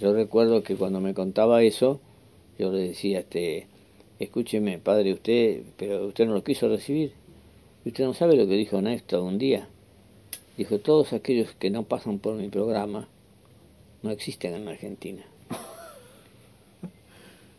Yo 0.00 0.12
recuerdo 0.14 0.62
que 0.62 0.74
cuando 0.74 1.00
me 1.00 1.14
contaba 1.14 1.62
eso, 1.62 2.00
yo 2.58 2.72
le 2.72 2.88
decía, 2.88 3.20
este, 3.20 3.68
escúcheme, 4.18 4.78
padre, 4.78 5.12
usted, 5.12 5.62
pero 5.76 6.06
usted 6.06 6.26
no 6.26 6.32
lo 6.32 6.42
quiso 6.42 6.68
recibir. 6.68 7.12
Usted 7.84 8.04
no 8.04 8.14
sabe 8.14 8.36
lo 8.36 8.48
que 8.48 8.56
dijo 8.56 8.80
Néstor 8.80 9.20
un 9.20 9.38
día. 9.38 9.68
Dijo, 10.56 10.78
todos 10.78 11.12
aquellos 11.12 11.52
que 11.52 11.70
no 11.70 11.82
pasan 11.82 12.18
por 12.18 12.34
mi 12.34 12.48
programa 12.48 13.08
no 14.02 14.10
existen 14.10 14.54
en 14.54 14.68
Argentina. 14.68 15.24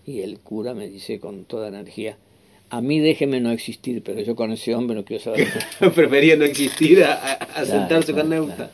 Y 0.05 0.21
el 0.21 0.39
cura 0.39 0.73
me 0.73 0.87
dice 0.87 1.19
con 1.19 1.45
toda 1.45 1.67
energía, 1.67 2.17
a 2.69 2.81
mí 2.81 2.99
déjeme 2.99 3.39
no 3.39 3.51
existir, 3.51 4.01
pero 4.03 4.21
yo 4.21 4.35
con 4.35 4.51
ese 4.51 4.75
hombre 4.75 4.95
no 4.95 5.05
quiero 5.05 5.23
saber. 5.23 5.47
Prefería 5.95 6.35
no 6.35 6.45
existir 6.45 7.03
a, 7.03 7.65
sentarse 7.65 8.13
con 8.13 8.29
Neuta. 8.29 8.71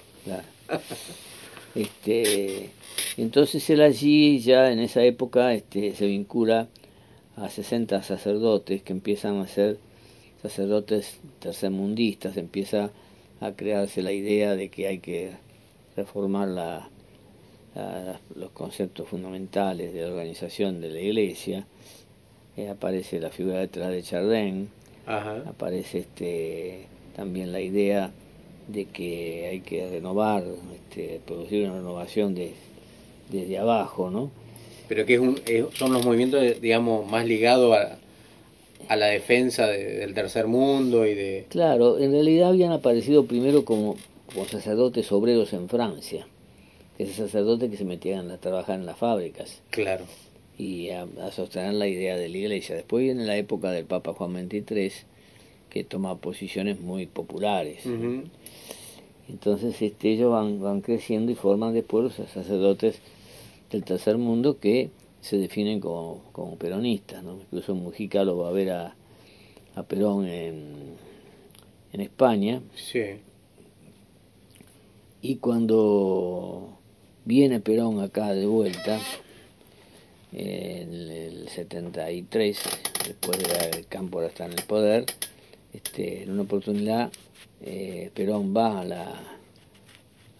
Este, 1.75 2.69
entonces 3.17 3.69
él 3.69 3.81
allí 3.81 4.39
ya 4.39 4.71
en 4.71 4.79
esa 4.79 5.03
época 5.03 5.53
este, 5.53 5.95
se 5.95 6.05
vincula 6.05 6.67
a 7.35 7.50
60 7.50 8.03
sacerdotes 8.03 8.83
que 8.83 8.91
empiezan 8.91 9.39
a 9.39 9.47
ser 9.47 9.77
sacerdotes 10.41 11.17
tercermundistas, 11.39 12.38
empieza 12.38 12.91
a 13.39 13.51
crearse 13.53 14.01
la 14.01 14.11
idea 14.11 14.55
de 14.55 14.69
que 14.69 14.88
hay 14.88 15.00
que 15.00 15.31
reformar 15.95 16.47
la, 16.47 16.89
los 18.35 18.51
conceptos 18.51 19.07
fundamentales 19.07 19.93
de 19.93 20.01
la 20.01 20.07
organización 20.07 20.81
de 20.81 20.89
la 20.89 20.99
iglesia. 20.99 21.65
Eh, 22.57 22.67
aparece 22.69 23.19
la 23.19 23.29
figura 23.29 23.59
detrás 23.59 23.91
de 23.91 24.03
Chardin, 24.03 24.69
aparece 25.05 25.99
este, 25.99 26.87
también 27.15 27.51
la 27.51 27.61
idea 27.61 28.11
de 28.67 28.85
que 28.85 29.47
hay 29.49 29.61
que 29.61 29.89
renovar, 29.89 30.43
este, 30.75 31.21
producir 31.25 31.65
una 31.65 31.77
renovación 31.77 32.35
de, 32.35 32.53
desde 33.29 33.57
abajo, 33.57 34.09
¿no? 34.09 34.29
pero 34.91 35.05
que 35.05 35.13
es 35.13 35.19
un, 35.21 35.39
son 35.73 35.93
los 35.93 36.03
movimientos, 36.03 36.59
digamos, 36.59 37.09
más 37.09 37.25
ligados 37.25 37.77
a, 37.77 37.97
a 38.89 38.95
la 38.97 39.05
defensa 39.05 39.65
del 39.67 40.13
tercer 40.13 40.47
mundo 40.47 41.05
y 41.05 41.15
de... 41.15 41.45
Claro, 41.47 41.97
en 41.97 42.11
realidad 42.11 42.49
habían 42.49 42.73
aparecido 42.73 43.23
primero 43.23 43.63
como, 43.63 43.95
como 44.33 44.45
sacerdotes 44.47 45.09
obreros 45.13 45.53
en 45.53 45.69
Francia, 45.69 46.27
que 46.98 47.03
es 47.03 47.15
sacerdotes 47.15 47.69
que 47.69 47.77
se 47.77 47.86
metían 47.86 48.31
a 48.31 48.38
trabajar 48.38 48.79
en 48.79 48.86
las 48.86 48.98
fábricas. 48.98 49.62
Claro. 49.69 50.05
Y 50.57 50.89
a, 50.89 51.07
sostener 51.31 51.74
la 51.74 51.88
idea 51.88 52.15
de 52.17 52.29
la 52.29 52.38
iglesia. 52.38 52.75
Después 52.75 53.03
viene 53.03 53.25
la 53.25 53.38
época 53.38 53.71
del 53.71 53.86
Papa 53.86 54.13
Juan 54.13 54.33
XXIII, 54.50 54.91
que 55.69 55.83
toma 55.83 56.17
posiciones 56.17 56.79
muy 56.79 57.05
populares. 57.07 57.83
Entonces 59.29 59.81
este, 59.81 60.12
ellos 60.12 60.31
van, 60.31 60.62
van 60.62 60.81
creciendo 60.81 61.31
y 61.31 61.36
forman 61.36 61.74
después 61.74 62.03
los 62.03 62.29
sacerdotes 62.29 63.00
del 63.71 63.83
tercer 63.83 64.17
mundo 64.17 64.60
que 64.60 64.89
se 65.21 65.38
definen 65.38 65.79
como, 65.79 66.24
como 66.33 66.57
peronistas. 66.57 67.24
¿no? 67.24 67.39
Incluso 67.39 67.74
Mujica 67.74 68.24
lo 68.24 68.38
va 68.38 68.50
a 68.50 68.51
ver 68.51 68.71
a, 68.71 68.95
a 69.75 69.83
Perón 69.83 70.27
en, 70.27 70.95
en 71.93 72.01
España. 72.01 72.62
Sí. 72.75 73.03
Y 75.21 75.36
cuando 75.38 76.77
viene 77.31 77.61
Perón 77.61 78.01
acá 78.01 78.33
de 78.33 78.45
vuelta, 78.45 79.00
en 80.33 80.93
el 80.93 81.47
73, 81.47 82.59
después 83.07 83.38
de 83.38 83.77
el 83.79 83.88
campo 83.88 84.21
está 84.21 84.47
en 84.47 84.51
el 84.51 84.63
poder, 84.63 85.05
este, 85.71 86.23
en 86.23 86.31
una 86.31 86.41
oportunidad 86.41 87.09
eh, 87.61 88.11
Perón 88.13 88.53
va 88.53 88.81
a 88.81 88.83
la, 88.83 89.38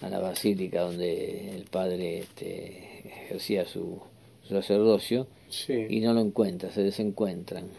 a 0.01 0.10
la 0.10 0.19
basílica 0.19 0.81
donde 0.81 1.55
el 1.55 1.63
padre 1.63 2.19
este, 2.19 3.07
ejercía 3.24 3.65
su, 3.65 4.01
sacerdocio 4.50 5.27
y 5.67 6.01
no 6.01 6.12
lo 6.12 6.19
encuentra, 6.19 6.71
se 6.71 6.83
desencuentran. 6.83 7.69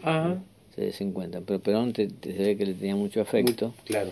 Se 0.73 0.81
desencuentran. 0.81 1.43
Pero 1.43 1.59
Perón 1.59 1.93
te, 1.93 2.09
se 2.09 2.31
ve 2.31 2.57
que 2.57 2.65
le 2.65 2.73
tenía 2.73 2.95
mucho 2.95 3.21
afecto. 3.21 3.75
claro. 3.85 4.09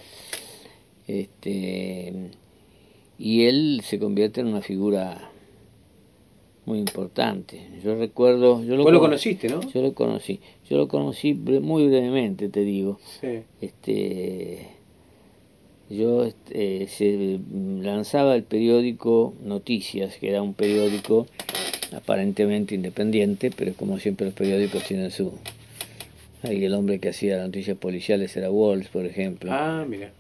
Este, 1.07 2.29
y 3.21 3.45
él 3.45 3.81
se 3.83 3.99
convierte 3.99 4.41
en 4.41 4.47
una 4.47 4.61
figura 4.61 5.29
muy 6.65 6.79
importante. 6.79 7.67
Yo 7.83 7.95
recuerdo... 7.95 8.63
Yo 8.63 8.75
lo 8.75 8.83
Vos 8.83 8.91
lo 8.91 8.99
conociste, 8.99 9.47
¿no? 9.47 9.61
Yo 9.71 9.83
lo 9.83 9.93
conocí. 9.93 10.39
Yo 10.67 10.77
lo 10.77 10.87
conocí 10.87 11.35
muy 11.35 11.87
brevemente, 11.87 12.49
te 12.49 12.61
digo. 12.61 12.99
Sí. 13.21 13.43
Este, 13.61 14.69
yo 15.87 16.23
este, 16.23 16.87
se 16.87 17.39
lanzaba 17.53 18.35
el 18.35 18.41
periódico 18.41 19.35
Noticias, 19.43 20.17
que 20.17 20.29
era 20.29 20.41
un 20.41 20.55
periódico 20.55 21.27
aparentemente 21.95 22.73
independiente, 22.73 23.51
pero 23.55 23.75
como 23.75 23.99
siempre 23.99 24.25
los 24.25 24.33
periódicos 24.33 24.83
tienen 24.83 25.11
su... 25.11 25.31
Ahí 26.41 26.65
el 26.65 26.73
hombre 26.73 26.97
que 26.97 27.09
hacía 27.09 27.37
las 27.37 27.45
noticias 27.45 27.77
policiales 27.77 28.35
era 28.35 28.49
Walls, 28.49 28.87
por 28.87 29.05
ejemplo. 29.05 29.51
Ah, 29.53 29.85
mira. 29.87 30.11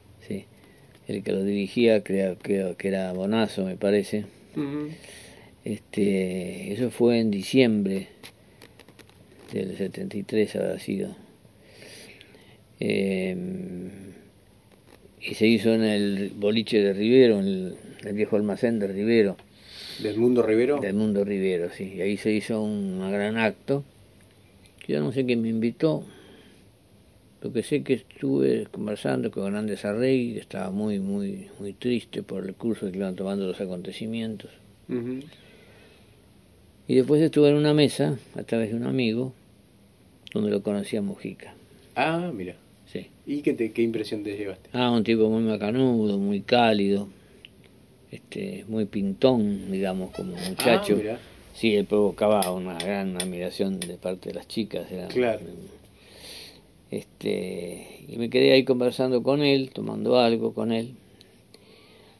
El 1.07 1.23
que 1.23 1.31
lo 1.31 1.43
dirigía, 1.43 2.03
creo, 2.03 2.37
que 2.39 2.87
era 2.87 3.11
Bonazo, 3.13 3.65
me 3.65 3.75
parece. 3.75 4.25
este, 5.65 6.73
eso 6.73 6.89
fue 6.91 7.19
en 7.19 7.31
diciembre 7.31 8.07
del 9.51 9.77
73, 9.77 10.55
habrá 10.55 10.79
sido. 10.79 11.15
Eh, 12.79 13.35
y 15.21 15.35
se 15.35 15.45
hizo 15.45 15.73
en 15.73 15.83
el 15.83 16.31
boliche 16.35 16.81
de 16.81 16.93
Rivero, 16.93 17.39
en 17.39 17.75
el, 18.03 18.13
viejo 18.13 18.37
almacén 18.37 18.79
de 18.79 18.87
Rivero. 18.87 19.37
¿Del 20.01 20.17
Mundo 20.17 20.41
Rivero? 20.41 20.79
Del 20.79 20.95
Mundo 20.95 21.23
Rivero, 21.23 21.69
sí. 21.69 21.93
Y 21.95 22.01
ahí 22.01 22.17
se 22.17 22.31
hizo 22.31 22.61
un 22.61 23.11
gran 23.11 23.37
acto. 23.37 23.83
Yo 24.87 24.99
no 24.99 25.11
sé 25.11 25.25
quién 25.25 25.41
me 25.43 25.49
invitó. 25.49 26.03
Lo 27.41 27.51
que 27.51 27.63
sé 27.63 27.83
que 27.83 27.93
estuve 27.93 28.67
conversando 28.71 29.31
con 29.31 29.45
Hernández 29.45 29.83
Arrey, 29.85 30.33
que 30.33 30.39
estaba 30.39 30.69
muy, 30.69 30.99
muy, 30.99 31.47
muy 31.59 31.73
triste 31.73 32.21
por 32.21 32.45
el 32.45 32.53
curso 32.53 32.91
que 32.91 32.97
iban 32.97 33.15
tomando 33.15 33.47
los 33.47 33.59
acontecimientos. 33.59 34.51
Y 36.87 36.95
después 36.95 37.21
estuve 37.21 37.49
en 37.49 37.55
una 37.55 37.73
mesa, 37.73 38.17
a 38.35 38.43
través 38.43 38.69
de 38.69 38.75
un 38.75 38.83
amigo, 38.83 39.33
donde 40.33 40.51
lo 40.51 40.61
conocía 40.61 41.01
Mujica. 41.01 41.53
Ah, 41.95 42.31
mira. 42.33 42.55
¿Y 43.25 43.41
qué, 43.41 43.53
te, 43.53 43.71
qué 43.71 43.81
impresión 43.81 44.23
te 44.23 44.35
llevaste? 44.35 44.69
Ah, 44.73 44.91
un 44.91 45.03
tipo 45.03 45.29
muy 45.29 45.43
macanudo, 45.43 46.17
muy 46.17 46.41
cálido, 46.41 47.07
este, 48.11 48.65
muy 48.67 48.85
pintón, 48.85 49.71
digamos, 49.71 50.11
como 50.11 50.35
muchacho. 50.35 50.99
Ah, 51.09 51.17
sí, 51.53 51.75
él 51.75 51.85
provocaba 51.85 52.51
una 52.51 52.77
gran 52.77 53.15
admiración 53.21 53.79
de 53.79 53.95
parte 53.97 54.29
de 54.29 54.35
las 54.35 54.47
chicas. 54.47 54.87
claro. 55.13 55.41
Este, 56.91 58.05
y 58.09 58.17
me 58.17 58.29
quedé 58.29 58.51
ahí 58.51 58.63
conversando 58.65 59.23
con 59.23 59.41
él, 59.41 59.71
tomando 59.73 60.19
algo 60.19 60.53
con 60.53 60.71
él. 60.73 60.95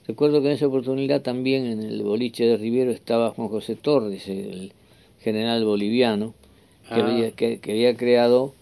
Recuerdo 0.07 0.41
que 0.41 0.47
en 0.47 0.53
esa 0.53 0.67
oportunidad 0.67 1.21
también 1.21 1.65
en 1.65 1.81
el 1.83 2.01
boliche 2.03 2.45
de 2.45 2.57
Rivero 2.57 2.91
estaba 2.91 3.31
Juan 3.31 3.49
José 3.49 3.75
Torres, 3.75 4.27
el 4.27 4.71
general 5.21 5.63
boliviano, 5.65 6.33
que, 6.87 6.95
Ah. 7.01 7.07
había, 7.07 7.31
que, 7.31 7.59
que 7.59 7.71
había 7.71 7.95
creado 7.95 8.53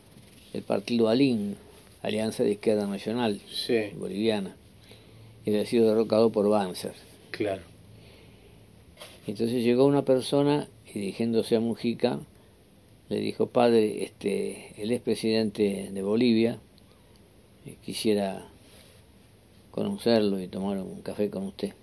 el 0.54 0.62
partido 0.63 1.08
ALIN, 1.10 1.56
Alianza 2.01 2.44
de 2.44 2.51
Izquierda 2.54 2.88
Nacional 2.88 3.39
Sí, 3.51 3.78
Boliviana, 3.98 4.56
y 5.46 5.51
había 5.51 5.66
sido 5.66 5.88
derrocado 5.89 6.32
por 6.32 6.50
Banzer. 6.50 6.94
claro. 7.32 7.62
Entonces 9.28 9.63
llegó 9.63 9.86
una 9.86 10.04
persona 10.06 10.68
y 10.94 11.00
dirigiéndose 11.00 11.56
a 11.56 11.60
Mujica, 11.60 12.20
le 13.10 13.20
dijo, 13.20 13.48
padre, 13.48 14.04
este, 14.04 14.74
el 14.82 14.92
expresidente 14.92 15.89
de 15.92 16.01
Bolivia, 16.04 16.60
eh, 17.66 17.75
quisiera 17.84 18.46
conocerlo 19.72 20.39
y 20.39 20.48
tomar 20.48 20.78
un 20.78 21.01
café 21.01 21.30
con 21.30 21.44
usted. 21.48 21.74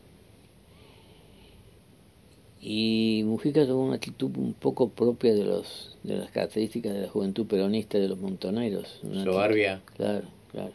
Y 2.60 3.22
Mujica 3.26 3.66
tomó 3.66 3.84
una 3.84 3.96
actitud 3.96 4.30
un 4.36 4.52
poco 4.54 4.88
propia 4.88 5.34
de 5.34 5.44
los 5.44 5.96
de 6.02 6.16
las 6.16 6.30
características 6.30 6.94
de 6.94 7.02
la 7.02 7.08
juventud 7.08 7.46
peronista 7.46 7.98
de 7.98 8.08
los 8.08 8.18
montoneros. 8.18 9.00
Soberbia. 9.02 9.82
Claro, 9.96 10.22
claro. 10.52 10.72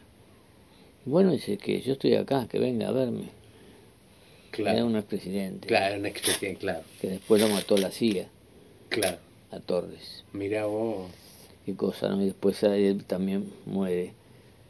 Bueno, 1.04 1.32
dice 1.32 1.56
que 1.58 1.80
yo 1.80 1.94
estoy 1.94 2.14
acá, 2.14 2.46
que 2.48 2.58
venga 2.58 2.88
a 2.88 2.92
verme. 2.92 3.24
Era 4.52 4.72
Claro. 4.72 4.86
un 4.86 4.96
expresidente 4.96 5.66
Claro, 5.66 5.98
un 5.98 6.04
expresidente, 6.06 6.60
claro. 6.60 6.82
que 7.00 7.08
después 7.08 7.40
lo 7.40 7.48
mató 7.48 7.76
la 7.78 7.90
CIA, 7.90 8.28
Claro. 8.90 9.16
A 9.52 9.60
Torres. 9.60 10.24
Mirá 10.32 10.66
vos. 10.66 11.10
Qué 11.64 11.74
cosa, 11.76 12.08
¿no? 12.08 12.20
Y 12.22 12.26
después 12.26 12.64
a 12.64 12.76
él 12.76 13.04
también 13.04 13.52
muere 13.66 14.12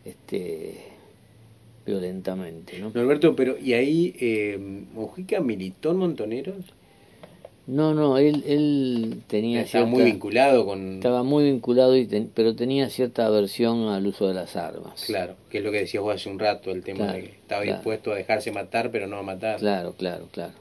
este 0.05 0.77
violentamente, 1.87 2.79
¿no? 2.79 2.91
Norberto, 2.95 3.35
pero 3.35 3.59
¿y 3.59 3.73
ahí 3.73 4.15
eh, 4.21 4.59
Mujica 4.95 5.41
militó 5.41 5.91
en 5.91 5.97
Montoneros? 5.97 6.57
No, 7.67 7.95
no, 7.95 8.19
él, 8.19 8.43
él 8.47 9.23
tenía 9.29 9.63
Estaba 9.63 9.85
cierta- 9.87 9.91
muy 10.03 10.11
vinculado 10.11 10.67
con... 10.67 10.95
estaba 10.95 11.23
muy 11.23 11.45
vinculado, 11.45 11.97
y 11.97 12.07
ten- 12.07 12.31
pero 12.35 12.55
tenía 12.57 12.91
cierta 12.91 13.27
aversión 13.27 13.89
al 13.89 14.07
uso 14.07 14.27
de 14.29 14.35
las 14.35 14.57
armas. 14.57 15.05
Claro, 15.07 15.37
que 15.49 15.59
es 15.59 15.65
lo 15.65 15.71
que 15.71 15.79
decías 15.79 16.03
vos 16.03 16.15
hace 16.15 16.29
un 16.29 16.39
rato, 16.41 16.71
el 16.73 16.83
tema 16.83 16.99
Claro, 17.05 17.13
de 17.15 17.21
que 17.25 17.31
estaba 17.31 17.63
claro. 17.63 17.77
dispuesto 17.79 18.13
a 18.13 18.17
dejarse 18.17 18.51
matar, 18.53 18.91
pero 18.91 19.07
no 19.07 19.17
a 19.17 19.23
matar. 19.23 19.59
Claro, 19.61 19.95
claro, 19.97 20.27
claro. 20.33 20.53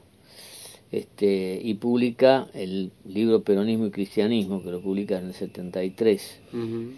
Este, 0.92 1.58
y 1.62 1.72
publica 1.74 2.48
el 2.52 2.92
libro 3.06 3.40
Peronismo 3.42 3.86
y 3.86 3.90
Cristianismo, 3.90 4.62
que 4.62 4.70
lo 4.70 4.82
publica 4.82 5.18
en 5.18 5.28
el 5.28 5.34
73, 5.34 6.38
Ujú. 6.52 6.92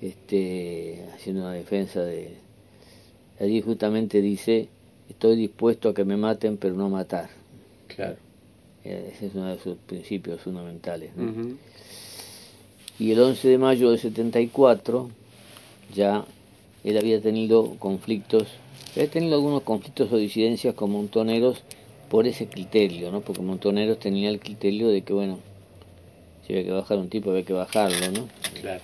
este, 0.00 1.04
haciendo 1.14 1.42
una 1.42 1.52
defensa 1.52 2.02
de... 2.02 2.36
Allí 3.40 3.60
justamente 3.62 4.20
dice, 4.22 4.68
estoy 5.08 5.34
dispuesto 5.36 5.88
a 5.88 5.94
que 5.94 6.04
me 6.04 6.16
maten, 6.16 6.56
pero 6.56 6.74
no 6.74 6.86
a 6.86 6.88
matar. 6.88 7.30
Claro. 7.88 8.16
Eh, 8.84 9.12
Ese 9.14 9.26
es 9.26 9.34
uno 9.34 9.48
de 9.48 9.58
sus 9.58 9.76
principios 9.78 10.40
fundamentales. 10.42 11.10
Y 12.98 13.10
el 13.10 13.20
11 13.20 13.48
de 13.48 13.58
mayo 13.58 13.90
del 13.90 13.98
74 13.98 15.10
ya 15.94 16.24
él 16.84 16.96
había 16.96 17.20
tenido 17.20 17.74
conflictos, 17.78 18.46
había 18.94 19.10
tenido 19.10 19.34
algunos 19.36 19.62
conflictos 19.62 20.12
o 20.12 20.16
disidencias 20.16 20.74
con 20.74 20.90
montoneros 20.92 21.62
por 22.10 22.26
ese 22.26 22.46
criterio, 22.48 23.10
¿no? 23.10 23.20
Porque 23.22 23.40
montoneros 23.40 23.98
tenía 23.98 24.28
el 24.28 24.40
criterio 24.40 24.88
de 24.88 25.02
que, 25.02 25.12
bueno, 25.12 25.38
si 26.46 26.52
había 26.52 26.64
que 26.66 26.72
bajar 26.72 26.98
un 26.98 27.08
tipo, 27.08 27.30
había 27.30 27.44
que 27.44 27.52
bajarlo, 27.52 28.10
¿no? 28.10 28.28
Claro. 28.60 28.82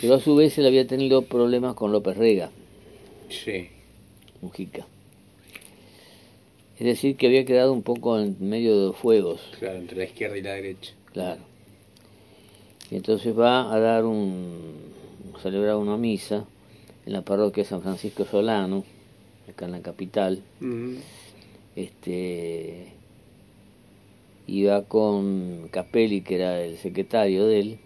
Pero 0.00 0.14
a 0.14 0.20
su 0.20 0.34
vez 0.36 0.56
él 0.58 0.66
había 0.66 0.86
tenido 0.86 1.22
problemas 1.22 1.74
con 1.74 1.92
López 1.92 2.16
Rega, 2.16 2.50
Sí. 3.28 3.68
Mujica. 4.40 4.86
Es 6.78 6.86
decir, 6.86 7.16
que 7.16 7.26
había 7.28 7.44
quedado 7.44 7.72
un 7.72 7.82
poco 7.82 8.18
en 8.18 8.36
medio 8.40 8.78
de 8.78 8.86
los 8.88 8.96
fuegos. 8.96 9.40
Claro, 9.58 9.78
entre 9.78 9.98
la 9.98 10.04
izquierda 10.04 10.36
y 10.36 10.42
la 10.42 10.52
derecha. 10.54 10.92
Claro. 11.12 11.40
Y 12.90 12.96
entonces 12.96 13.38
va 13.38 13.72
a 13.72 13.78
dar 13.78 14.04
un. 14.04 14.74
a 15.36 15.40
celebrar 15.40 15.76
una 15.76 15.96
misa 15.96 16.44
en 17.06 17.12
la 17.12 17.22
parroquia 17.22 17.62
de 17.62 17.68
San 17.68 17.82
Francisco 17.82 18.24
Solano, 18.24 18.84
acá 19.48 19.64
en 19.66 19.72
la 19.72 19.80
capital. 19.80 20.42
Ujú. 20.60 20.96
Este. 21.76 22.88
Va 24.48 24.82
con 24.82 25.68
Capelli, 25.70 26.20
que 26.20 26.34
era 26.34 26.62
el 26.62 26.76
secretario 26.76 27.46
de 27.46 27.60
él, 27.60 27.78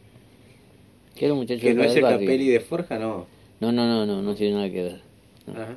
que 1.14 1.26
era 1.26 1.34
un 1.34 1.40
muchacho 1.40 1.60
Que 1.60 1.74
no 1.74 1.84
es 1.84 1.94
el 1.94 2.02
barrio. 2.02 2.20
Capelli 2.20 2.48
de 2.48 2.60
Forja, 2.60 2.98
no. 2.98 3.26
No, 3.60 3.72
no, 3.72 3.86
no, 3.86 4.04
no, 4.04 4.20
no 4.20 4.34
tiene 4.34 4.54
nada 4.54 4.70
que 4.70 4.82
ver. 4.82 5.00
No. 5.46 5.62
Ajá. 5.62 5.76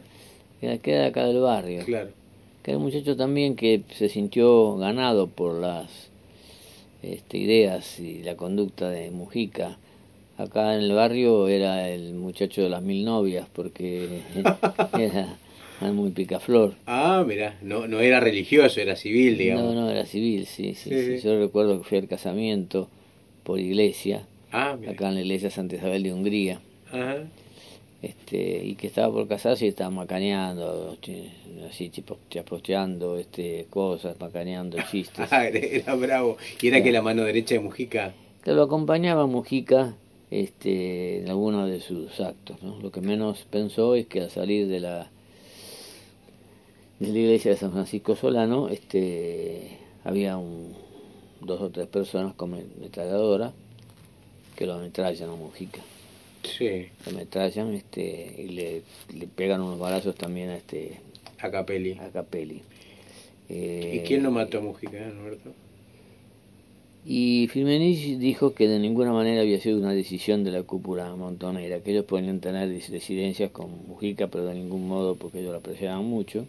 Era, 0.62 0.78
que 0.78 0.94
era 0.94 1.08
acá 1.08 1.26
del 1.26 1.40
barrio. 1.40 1.86
Claro. 1.86 2.10
que 2.64 2.72
era 2.72 2.78
un 2.78 2.84
muchacho 2.84 3.16
también 3.16 3.56
que 3.56 3.84
se 3.96 4.10
sintió 4.10 4.78
ganado 4.78 5.28
por 5.28 5.56
las 5.56 6.10
este, 7.02 7.38
ideas 7.38 8.00
y 8.00 8.24
la 8.24 8.36
conducta 8.36 8.90
de 8.90 9.12
Mujica. 9.12 9.78
Acá 10.38 10.76
en 10.76 10.82
el 10.82 10.94
barrio 10.94 11.48
era 11.48 11.90
el 11.90 12.14
muchacho 12.14 12.62
de 12.62 12.70
las 12.70 12.82
mil 12.82 13.06
novias, 13.06 13.48
porque 13.54 14.22
era, 14.98 15.38
era 15.82 15.92
muy 15.92 16.12
picaflor. 16.12 16.76
Ah, 16.86 17.24
mira, 17.28 17.58
no, 17.62 17.88
no 17.88 18.00
era 18.00 18.20
religioso, 18.20 18.80
era 18.82 18.96
civil, 18.96 19.38
digamos. 19.38 19.74
No, 19.76 19.82
no, 19.82 19.90
era 19.92 20.06
civil, 20.06 20.46
sí, 20.46 20.76
sí, 20.76 20.90
Sí, 20.90 21.04
sí. 21.06 21.18
sí. 21.20 21.28
Yo 21.28 21.40
recuerdo 21.40 21.78
que 21.80 21.88
fui 21.88 21.98
al 22.00 22.08
casamiento 22.08 22.88
por 23.44 23.60
iglesia, 23.60 24.26
Ah, 24.52 24.76
mira. 24.80 24.92
acá 24.94 25.10
en 25.10 25.16
la 25.16 25.22
iglesia 25.22 25.50
Santa 25.50 25.76
Isabel 25.76 26.04
de 26.04 26.14
Hungría. 26.14 26.60
Ajá. 26.92 27.18
este 28.02 28.64
y 28.66 28.76
que 28.76 28.88
estaba 28.88 29.14
por 29.14 29.28
casarse 29.28 29.66
y 29.66 29.70
estaba 29.70 29.90
macaneando, 29.90 30.98
así 31.70 31.90
tipo 31.90 32.18
chaposteando 32.30 33.18
este, 33.18 33.66
cosas, 33.70 34.16
macaneando 34.20 34.78
chistes. 34.90 35.28
Ah, 35.32 35.46
era, 35.48 35.96
bravo. 35.96 36.38
Y 36.62 36.68
era 36.70 36.82
que 36.82 36.92
la 36.92 37.02
mano 37.02 37.24
derecha 37.24 37.56
de 37.56 37.60
Mujica. 37.60 38.14
que 38.44 38.54
lo 38.54 38.64
acompañaba 38.64 39.28
Mujica 39.28 39.96
este, 40.32 41.20
en 41.20 41.30
alguno 41.30 41.68
de 41.68 41.80
sus 41.82 42.20
actos. 42.22 42.62
¿no? 42.64 42.80
Lo 42.82 42.92
que 42.92 43.02
menos 43.02 43.46
pensó 43.50 43.96
es 43.96 44.08
que 44.08 44.22
al 44.22 44.30
salir 44.32 44.68
de 44.68 44.80
la, 44.80 45.10
de 47.00 47.08
la 47.12 47.20
iglesia 47.20 47.52
de 47.52 47.58
San 47.58 47.72
Francisco 47.72 48.16
Solano 48.16 48.70
este, 48.70 49.80
había 50.04 50.38
un, 50.38 50.74
dos 51.42 51.62
o 51.62 51.72
tres 51.72 51.88
personas 51.88 52.34
con 52.36 52.54
ametralladora 52.54 53.54
que 54.56 54.66
lo 54.68 54.74
ametrallan 54.74 55.30
a 55.30 55.36
Mujica. 55.36 55.82
Sí, 56.44 56.92
Lo 57.06 57.12
ametrallan 57.12 57.74
este, 57.74 58.36
y 58.38 58.50
le, 58.50 58.84
le 59.14 59.28
pegan 59.28 59.62
unos 59.62 59.80
balazos 59.80 60.16
también 60.16 60.50
a, 60.50 60.58
este, 60.58 61.02
a 61.40 61.50
Capelli. 61.52 61.94
a 61.98 62.12
Capelli. 62.12 62.64
¿Y 63.92 64.02
Eh, 64.02 64.02
quién 64.02 64.24
no 64.24 64.32
mató 64.32 64.58
a 64.60 64.62
Mujica, 64.62 64.98
eh, 64.98 65.12
Norberto? 65.14 65.56
Y 67.04 67.48
Firmenich 67.52 68.18
dijo 68.18 68.54
que 68.54 68.68
de 68.68 68.80
ninguna 68.80 69.12
manera 69.14 69.42
había 69.42 69.60
sido 69.60 69.78
una 69.80 69.92
decisión 69.94 70.44
de 70.44 70.52
la 70.52 70.64
cúpula 70.64 71.16
montonera, 71.16 71.82
que 71.82 71.92
ellos 71.92 72.06
podían 72.06 72.40
tener 72.42 72.70
dis- 72.70 72.90
disidencias 72.90 73.52
con 73.52 73.70
Mujica, 73.88 74.28
pero 74.28 74.46
de 74.46 74.56
ningún 74.56 74.88
modo 74.88 75.18
porque 75.18 75.40
ellos 75.40 75.52
lo 75.54 75.58
apreciaban 75.60 76.06
mucho, 76.06 76.48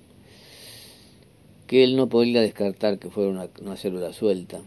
que 1.70 1.84
él 1.84 1.94
no 1.94 2.08
podía 2.08 2.40
descartar 2.40 2.98
que 2.98 3.10
fuera 3.10 3.30
una, 3.30 3.48
una 3.60 3.76
célula 3.76 4.12
suelta 4.12 4.60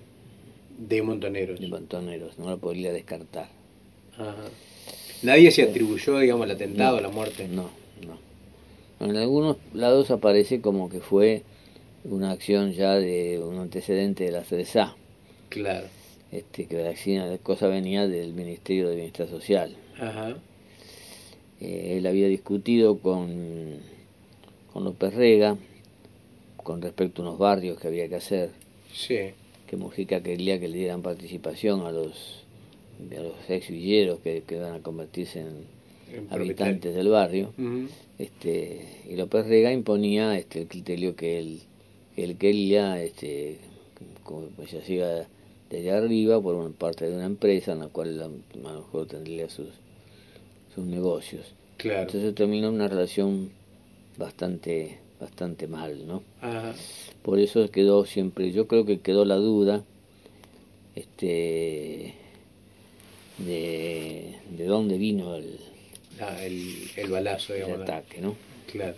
De 0.77 1.01
Montoneros. 1.01 1.59
de 1.59 1.67
montoneros, 1.67 2.39
no 2.39 2.49
lo 2.49 2.57
podía 2.59 2.93
descartar. 2.93 3.49
Ajá. 4.17 4.35
Nadie 5.21 5.51
se 5.51 5.63
atribuyó, 5.63 6.17
digamos, 6.19 6.45
el 6.45 6.51
atentado, 6.51 7.01
la 7.01 7.09
muerte. 7.09 7.49
No, 7.49 7.69
no. 8.07 9.05
En 9.05 9.17
algunos 9.17 9.57
lados 9.73 10.11
aparece 10.11 10.61
como 10.61 10.87
que 10.89 11.01
fue 11.01 11.41
una 12.05 12.31
acción 12.31 12.71
ya 12.71 12.93
de 12.95 13.39
un 13.39 13.57
antecedente 13.59 14.23
de 14.23 14.31
la 14.31 14.43
CDSA, 14.43 14.95
Claro. 15.49 15.87
este, 16.31 16.67
que 16.67 16.75
la, 16.81 17.25
la 17.27 17.37
cosa 17.39 17.67
venía 17.67 18.07
del 18.07 18.31
Ministerio 18.33 18.87
de 18.87 18.95
Bienestar 18.95 19.27
Social. 19.29 19.75
Ajá. 19.99 20.37
Eh, 21.59 21.95
él 21.97 22.07
había 22.07 22.29
discutido 22.29 22.97
con, 22.99 23.29
con 24.71 24.85
López 24.85 25.13
Rega 25.13 25.57
con 26.63 26.81
respecto 26.81 27.21
a 27.21 27.25
unos 27.27 27.37
barrios 27.39 27.79
que 27.79 27.87
había 27.87 28.07
que 28.09 28.15
hacer, 28.15 28.49
Sí. 28.93 29.17
que 29.67 29.75
Mujica 29.77 30.21
quería 30.21 30.59
que 30.59 30.67
le 30.67 30.77
dieran 30.77 31.01
participación 31.01 31.81
a 31.81 31.91
los, 31.91 32.43
a 33.11 33.21
los 33.21 33.33
ex 33.49 33.69
villeros 33.69 34.19
que, 34.19 34.43
que 34.47 34.59
van 34.59 34.73
a 34.75 34.79
convertirse 34.79 35.39
en 35.41 35.65
En 36.13 36.27
habitantes 36.31 36.93
del 36.95 37.09
barrio. 37.09 37.51
Este 38.19 38.85
y 39.09 39.15
López 39.15 39.47
Rega 39.47 39.71
imponía 39.73 40.37
este 40.37 40.61
el 40.61 40.67
criterio 40.67 41.15
que 41.15 41.39
él 41.39 41.61
que 42.15 42.23
él 42.23 42.37
quería 42.37 43.01
este 43.01 43.57
como 44.23 44.45
pues 44.55 44.71
ya 44.71 44.81
siga 44.81 45.25
desde 45.71 45.91
arriba 45.91 46.39
por 46.39 46.53
una 46.53 46.69
parte 46.69 47.07
de 47.09 47.15
una 47.15 47.25
empresa 47.25 47.71
en 47.71 47.79
la 47.79 47.87
cual 47.87 48.21
a 48.21 48.27
lo 48.27 48.73
mejor 48.75 49.07
tendría 49.07 49.49
sus 49.49 49.67
sus 50.75 50.85
negocios 50.85 51.47
Claro. 51.77 52.01
entonces 52.03 52.35
terminó 52.35 52.69
una 52.69 52.87
relación 52.87 53.49
bastante 54.17 54.99
bastante 55.23 55.67
mal 55.67 56.05
no 56.07 56.21
Ajá. 56.41 56.73
por 57.21 57.39
eso 57.39 57.69
quedó 57.71 58.05
siempre 58.05 58.51
yo 58.51 58.67
creo 58.67 58.85
que 58.85 58.99
quedó 58.99 59.25
la 59.25 59.35
duda 59.35 59.83
este 60.95 62.13
de, 63.37 64.35
de 64.51 64.65
dónde 64.65 64.97
vino 64.97 65.35
el, 65.35 65.57
Ah, 66.19 66.37
el, 66.43 66.61
el 66.95 67.09
balazo, 67.09 67.53
el 67.53 67.61
digamos. 67.63 67.77
¿no? 67.79 67.83
ataque 67.83 68.21
no 68.21 68.35
Claro. 68.71 68.95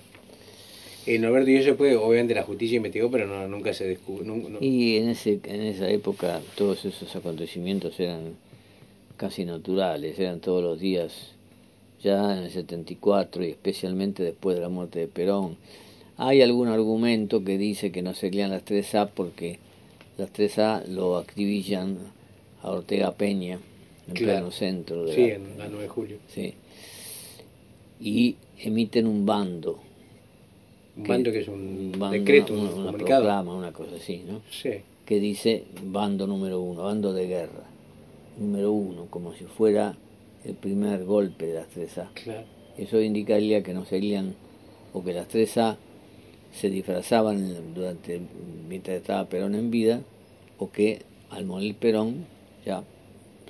Eh, 1.06 1.20
Norberto, 1.20 1.50
y 1.52 1.56
eso 1.58 1.76
puede, 1.78 1.96
obviamente 1.96 2.34
la 2.34 2.44
justicia 2.44 2.78
investigó, 2.78 3.12
pero 3.12 3.28
no, 3.28 3.48
nunca 3.48 3.74
se 3.74 3.88
descubrió. 3.88 4.36
Y 4.60 4.98
en, 4.98 5.10
ese, 5.10 5.40
en 5.44 5.62
esa 5.62 5.88
época 5.90 6.42
todos 6.58 6.84
esos 6.84 7.16
acontecimientos 7.16 8.00
eran 8.00 8.34
casi 9.16 9.46
naturales, 9.46 10.18
eran 10.20 10.40
todos 10.40 10.64
los 10.64 10.80
días, 10.80 11.14
ya 12.04 12.36
en 12.38 12.46
el 12.46 12.52
74 12.52 13.46
y 13.46 13.52
especialmente 13.52 14.24
después 14.24 14.56
de 14.56 14.62
la 14.64 14.70
muerte 14.70 15.00
de 15.00 15.08
Perón. 15.08 15.58
Hay 16.18 16.42
algún 16.42 16.68
argumento 16.68 17.44
que 17.44 17.58
dice 17.58 17.92
que 17.92 18.02
no 18.02 18.14
serían 18.14 18.52
las 18.52 18.66
3A 18.66 19.10
porque 19.14 19.60
las 20.18 20.32
3A 20.32 20.86
lo 20.88 21.18
activillan 21.18 21.98
a 22.62 22.72
Ortega 22.72 23.12
Peña 23.12 23.60
en 24.08 24.14
pleno 24.14 24.52
centro 24.52 25.06
de 25.06 25.16
sí, 25.16 25.22
en 25.24 25.58
la 25.58 25.68
9 25.68 25.84
de 25.84 25.90
julio. 25.90 26.18
Sí. 26.28 26.54
Y 28.00 28.36
emiten 28.58 29.08
un 29.08 29.26
bando 29.26 29.80
un 30.98 31.04
bando 31.04 31.32
que 31.32 31.40
es 31.40 31.48
un 31.48 31.92
decreto, 32.12 32.54
una, 32.54 32.64
una, 32.64 32.76
una 32.76 32.92
proclama, 32.94 33.54
una 33.54 33.72
cosa 33.74 33.96
así, 33.98 34.24
¿no? 34.26 34.42
Sí. 34.50 34.72
Que 35.06 35.20
dice 35.20 35.66
bando 35.84 36.26
número 36.26 36.62
uno, 36.62 36.84
bando 36.84 37.14
de 37.14 37.28
guerra, 37.28 37.66
número 38.38 38.72
uno, 38.72 39.08
como 39.10 39.34
si 39.34 39.44
fuera 39.44 39.96
el 40.46 40.56
primer 40.56 41.04
golpe 41.04 41.48
de 41.48 41.54
las 41.56 41.68
3A. 41.76 42.14
Claro. 42.14 42.46
Eso 42.78 43.02
indicaría 43.02 43.62
que 43.62 43.74
no 43.74 43.86
serían, 43.86 44.36
o 44.94 45.04
que 45.04 45.14
las 45.14 45.28
3A 45.28 45.76
se 46.60 46.70
disfrazaban 46.70 47.74
durante 47.74 48.22
mientras 48.68 48.98
estaba 48.98 49.26
Perón 49.26 49.56
en 49.56 49.72
vida, 49.72 50.02
o 50.58 50.72
que 50.72 51.02
al 51.30 51.46
morir 51.46 51.76
Perón 51.76 52.26
ya 52.66 52.84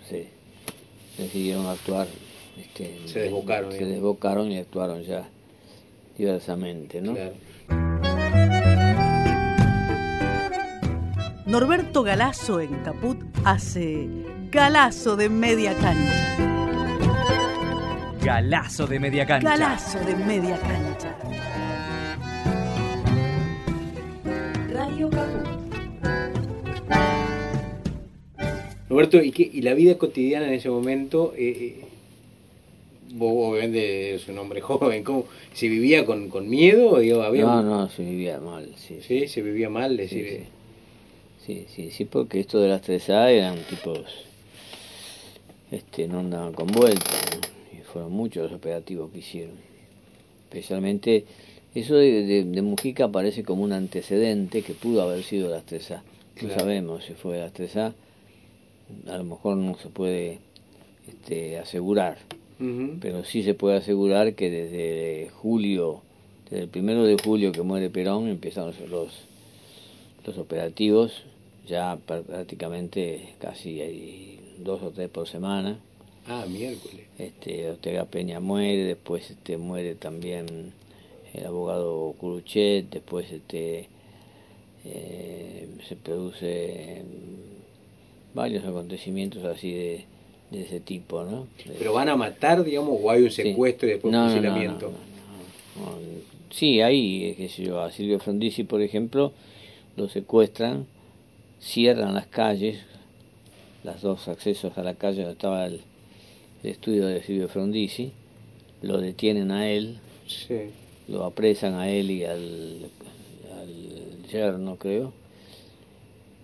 se 0.10 0.28
decidieron 1.18 1.68
actuar. 1.68 2.08
Este, 2.60 3.00
se 3.08 3.20
desbocaron. 3.22 3.72
Se 3.72 3.86
desbocaron 3.86 4.52
y 4.52 4.58
actuaron 4.58 5.04
ya 5.04 5.28
diversamente, 6.18 7.02
¿no? 7.02 7.14
Claro. 7.14 7.34
Norberto 11.46 12.04
Galazo 12.04 12.60
en 12.60 12.76
Caput 12.84 13.18
hace 13.44 14.08
Galazo 14.52 15.16
de 15.16 15.30
media 15.30 15.74
cancha. 15.76 16.38
Galazo 18.24 18.88
de 18.88 19.00
media 19.00 19.26
cancha. 19.26 19.50
Galazo 19.50 20.00
de 20.00 20.16
media 20.16 20.58
cancha. 20.58 21.16
Radio. 25.12 25.44
Roberto, 28.90 29.22
¿y, 29.22 29.32
qué, 29.32 29.50
¿y 29.52 29.62
la 29.62 29.74
vida 29.74 29.98
cotidiana 29.98 30.48
en 30.48 30.54
ese 30.54 30.70
momento? 30.70 31.34
Eh, 31.38 31.80
eh, 31.82 31.86
vos 33.14 33.52
obviamente 33.52 34.16
es 34.16 34.28
un 34.28 34.38
hombre 34.38 34.62
joven, 34.62 35.04
¿cómo? 35.04 35.26
¿Se 35.54 35.68
vivía 35.68 36.06
con, 36.06 36.30
con 36.30 36.48
miedo? 36.50 37.00
Digo, 37.00 37.22
había 37.24 37.44
No, 37.44 37.60
un- 37.60 37.66
no, 37.70 37.90
se 37.90 38.04
vivía 38.04 38.40
mal, 38.40 38.70
sí. 38.78 39.00
¿Sí? 39.06 39.28
¿Se 39.28 39.42
vivía 39.42 39.70
mal? 39.70 39.92
Sí, 39.92 39.98
Decir, 39.98 40.30
sí. 40.30 40.44
Sí, 41.46 41.66
sí, 41.76 41.92
sí, 41.92 42.06
porque 42.06 42.40
esto 42.40 42.60
de 42.60 42.70
las 42.70 42.82
3A 42.88 43.30
eran 43.32 43.58
tipos, 43.70 44.00
este, 45.72 46.08
no 46.08 46.20
andaban 46.20 46.54
con 46.54 46.68
vuelta, 46.68 47.12
¿no? 47.36 47.78
y 47.78 47.84
fueron 47.84 48.12
muchos 48.12 48.44
los 48.50 48.54
operativos 48.60 49.12
que 49.12 49.20
hicieron. 49.20 49.54
Especialmente, 50.50 51.26
eso 51.76 51.96
de, 51.96 52.26
de, 52.26 52.44
de 52.44 52.62
Mujica 52.62 53.10
parece 53.10 53.44
como 53.44 53.64
un 53.64 53.74
antecedente 53.74 54.62
que 54.62 54.74
pudo 54.74 55.02
haber 55.02 55.24
sido 55.24 55.50
las 55.50 55.66
3A. 55.66 56.02
No 56.42 56.50
sabemos 56.60 57.04
si 57.06 57.14
fue 57.14 57.40
las 57.40 57.54
3A, 57.54 57.94
a 59.08 59.18
lo 59.18 59.24
mejor 59.24 59.58
no 59.58 59.78
se 59.78 59.90
puede 59.90 60.40
este, 61.08 61.58
asegurar, 61.60 62.18
pero 63.02 63.24
sí 63.26 63.44
se 63.44 63.54
puede 63.54 63.78
asegurar 63.78 64.34
que 64.36 64.50
desde 64.50 65.30
julio, 65.30 66.02
desde 66.50 66.64
el 66.64 66.70
primero 66.70 67.04
de 67.04 67.18
julio 67.24 67.52
que 67.52 67.62
muere 67.62 67.90
Perón, 67.90 68.28
empezaron 68.28 68.74
los, 68.90 69.10
los 70.26 70.38
operativos, 70.38 71.24
ya 71.68 71.98
pr- 71.98 72.24
prácticamente 72.24 73.34
casi 73.40 73.82
hay 73.82 74.40
dos 74.60 74.82
o 74.84 74.92
tres 74.92 75.10
por 75.10 75.28
semana. 75.28 75.80
Ah, 76.28 76.46
miércoles. 76.48 77.02
Este, 77.18 77.70
Ortega 77.70 78.06
Peña 78.06 78.40
muere, 78.40 78.84
después 78.84 79.30
este, 79.32 79.58
muere 79.58 79.96
también 79.96 80.74
el 81.36 81.46
abogado 81.46 82.14
Curuchet, 82.20 82.90
después 82.90 83.32
este, 83.32 83.88
eh, 84.86 85.68
se 85.88 85.96
produce 85.96 87.04
mm, 87.04 88.36
varios 88.36 88.64
acontecimientos 88.66 89.44
así 89.46 89.72
de, 89.72 90.06
de 90.52 90.62
ese 90.64 90.80
tipo, 90.80 91.24
¿no? 91.24 91.48
¿Pero 91.78 91.94
van 91.94 92.10
a 92.10 92.16
matar, 92.16 92.64
digamos, 92.64 93.00
o 93.02 93.10
hay 93.12 93.24
un 93.24 93.32
Sí. 93.32 93.44
secuestro 93.44 93.88
y 93.88 93.92
después 93.92 94.12
No, 94.14 94.28
fusilamiento? 94.28 94.92
no. 94.92 95.16
Sí, 96.52 96.80
ahí, 96.82 97.26
eh, 97.26 97.36
qué 97.36 97.50
sé 97.50 97.64
yo, 97.64 97.82
a 97.82 97.92
Silvio 97.92 98.20
Frondizi, 98.20 98.64
por 98.64 98.82
ejemplo, 98.82 99.34
lo 99.98 100.08
secuestran, 100.08 100.86
cierran 101.60 102.14
las 102.14 102.28
calles, 102.28 102.80
los 103.84 104.02
dos 104.02 104.28
accesos 104.30 104.78
a 104.78 104.84
la 104.84 104.94
calle 104.96 105.18
donde 105.24 105.34
estaba 105.34 105.66
el, 105.66 105.82
el 106.64 106.70
estudio 106.70 107.08
de 107.08 107.22
Silvio 107.24 107.50
Frondizi, 107.50 108.12
lo 108.82 109.00
detienen 109.02 109.52
a 109.52 109.70
él, 109.70 109.98
Sí. 110.28 110.70
Lo 111.08 111.24
apresan 111.24 111.76
a 111.76 111.90
él 111.90 112.12
y 112.12 112.26
al, 112.26 112.90
al 113.60 114.28
yerno, 114.28 114.78
creo, 114.78 115.14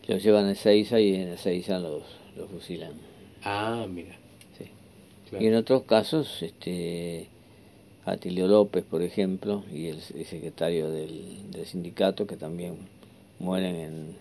lo 0.07 0.17
llevan 0.17 0.45
a 0.45 0.51
Ezeiza 0.51 0.99
y 0.99 1.15
en 1.15 1.29
Ezeiza 1.29 1.79
los, 1.79 2.03
los 2.35 2.49
fusilan. 2.49 2.93
Ah, 3.43 3.85
mira. 3.89 4.15
Sí. 4.57 4.65
Claro. 5.29 5.43
Y 5.43 5.47
en 5.47 5.55
otros 5.55 5.83
casos, 5.83 6.41
este, 6.41 7.27
Atilio 8.05 8.47
López, 8.47 8.83
por 8.83 9.01
ejemplo, 9.03 9.63
y 9.71 9.87
el, 9.87 10.01
el 10.15 10.25
secretario 10.25 10.91
del, 10.91 11.51
del 11.51 11.65
sindicato, 11.65 12.27
que 12.27 12.35
también 12.35 12.77
mueren 13.39 13.75
en. 13.75 14.15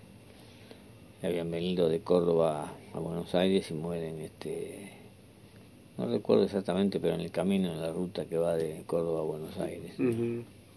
habían 1.23 1.51
venido 1.51 1.89
de 1.89 2.01
Córdoba 2.01 2.73
a 2.95 2.99
Buenos 2.99 3.35
Aires 3.35 3.71
y 3.71 3.75
mueren, 3.75 4.21
este. 4.21 5.00
No 6.01 6.11
recuerdo 6.11 6.45
exactamente, 6.45 6.99
pero 6.99 7.15
en 7.15 7.21
el 7.21 7.31
camino, 7.31 7.73
en 7.73 7.81
la 7.81 7.93
ruta 7.93 8.25
que 8.25 8.37
va 8.37 8.57
de 8.57 8.83
Córdoba 8.87 9.21
a 9.21 9.25
Buenos 9.25 9.57
Aires. 9.59 9.93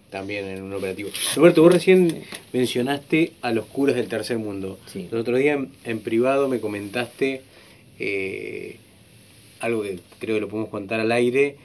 También 0.10 0.46
en 0.48 0.62
un 0.62 0.74
operativo. 0.74 1.10
Roberto, 1.36 1.64
vos 1.64 1.74
recién 1.74 2.22
mencionaste 2.52 3.32
a 3.42 3.52
los 3.52 3.66
curas 3.66 3.96
del 3.96 4.08
tercer 4.08 4.38
mundo. 4.38 4.78
Sí. 4.86 5.08
El 5.12 5.18
otro 5.18 5.38
día 5.38 5.54
en, 5.54 5.70
en 5.86 6.00
privado 6.02 6.48
me 6.48 6.60
comentaste 6.60 7.42
eh, 8.00 8.78
algo 9.60 9.82
que 9.82 10.00
creo 10.20 10.36
que 10.36 10.42
lo 10.42 10.50
podemos 10.50 10.70
contar 10.70 11.00
al 11.00 11.12
aire, 11.12 11.56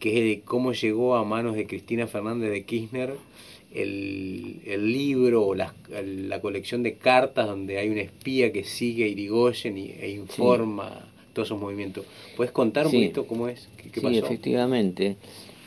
que 0.00 0.18
es 0.18 0.24
de 0.24 0.42
cómo 0.44 0.72
llegó 0.72 1.14
a 1.14 1.24
manos 1.24 1.54
de 1.54 1.66
Cristina 1.66 2.06
Fernández 2.08 2.50
de 2.50 2.64
Kirchner 2.64 3.14
el, 3.72 4.60
el 4.66 4.92
libro 4.92 5.46
o 5.46 5.54
las- 5.54 5.72
la 6.04 6.40
colección 6.40 6.82
de 6.82 6.94
cartas 6.94 7.46
donde 7.46 7.78
hay 7.78 7.88
un 7.88 7.98
espía 7.98 8.52
que 8.52 8.64
sigue 8.64 9.04
a 9.04 9.06
Irigoyen 9.06 9.78
y, 9.78 9.90
e 9.92 10.10
informa 10.10 11.08
todos 11.32 11.48
esos 11.48 11.60
movimientos. 11.60 12.04
¿Puedes 12.36 12.52
contar 12.52 12.86
un 12.86 12.92
Sí. 12.92 12.98
poquito 12.98 13.26
cómo 13.26 13.48
es? 13.48 13.68
¿Qué, 13.76 13.90
qué 13.90 14.00
sí, 14.00 14.06
pasó? 14.06 14.16
efectivamente. 14.26 15.16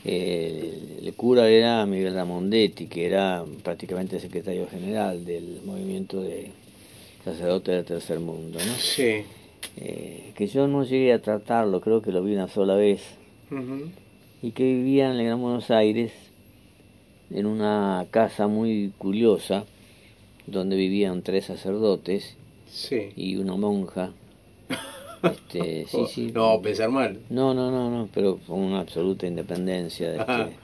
eh, 0.08 1.00
el 1.04 1.14
cura 1.16 1.50
era 1.50 1.84
Miguel 1.88 2.14
Ramondetti, 2.14 2.86
que 2.86 3.08
era 3.08 3.44
prácticamente 3.64 4.20
secretario 4.20 4.68
general 4.68 5.26
del 5.26 5.62
movimiento 5.66 6.22
de 6.22 6.52
sacerdotes 7.24 7.74
del 7.76 7.86
tercer 7.86 8.20
mundo, 8.20 8.60
¿no? 8.60 8.74
Sí. 8.76 9.24
Eh, 9.78 10.32
que 10.36 10.46
yo 10.46 10.68
no 10.68 10.84
llegué 10.84 11.12
a 11.12 11.22
tratarlo, 11.24 11.82
creo 11.82 12.04
que 12.04 12.12
lo 12.12 12.24
vi 12.24 12.34
una 12.36 12.48
sola 12.48 12.76
vez, 12.76 13.02
y 14.44 14.52
que 14.52 14.64
vivía 14.64 15.10
en 15.12 15.18
el 15.20 15.26
Gran 15.26 15.42
Buenos 15.42 15.72
Aires, 15.72 16.12
en 17.32 17.48
una 17.48 18.06
casa 18.12 18.46
muy 18.48 18.92
curiosa, 19.00 19.66
donde 20.46 20.76
vivían 20.76 21.24
tres 21.24 21.46
sacerdotes 21.46 22.36
Sí. 22.70 23.10
y 23.16 23.38
una 23.38 23.56
monja. 23.56 24.12
Este, 25.32 25.86
sí, 25.90 26.06
sí. 26.08 26.32
No, 26.34 26.62
pensar 26.62 26.90
mal. 26.90 27.20
No, 27.30 27.54
no, 27.54 27.72
no, 27.72 27.90
no, 27.90 28.10
pero 28.14 28.38
con 28.48 28.60
una 28.60 28.80
absoluta 28.80 29.28
independencia. 29.28 30.16
Este, 30.16 30.56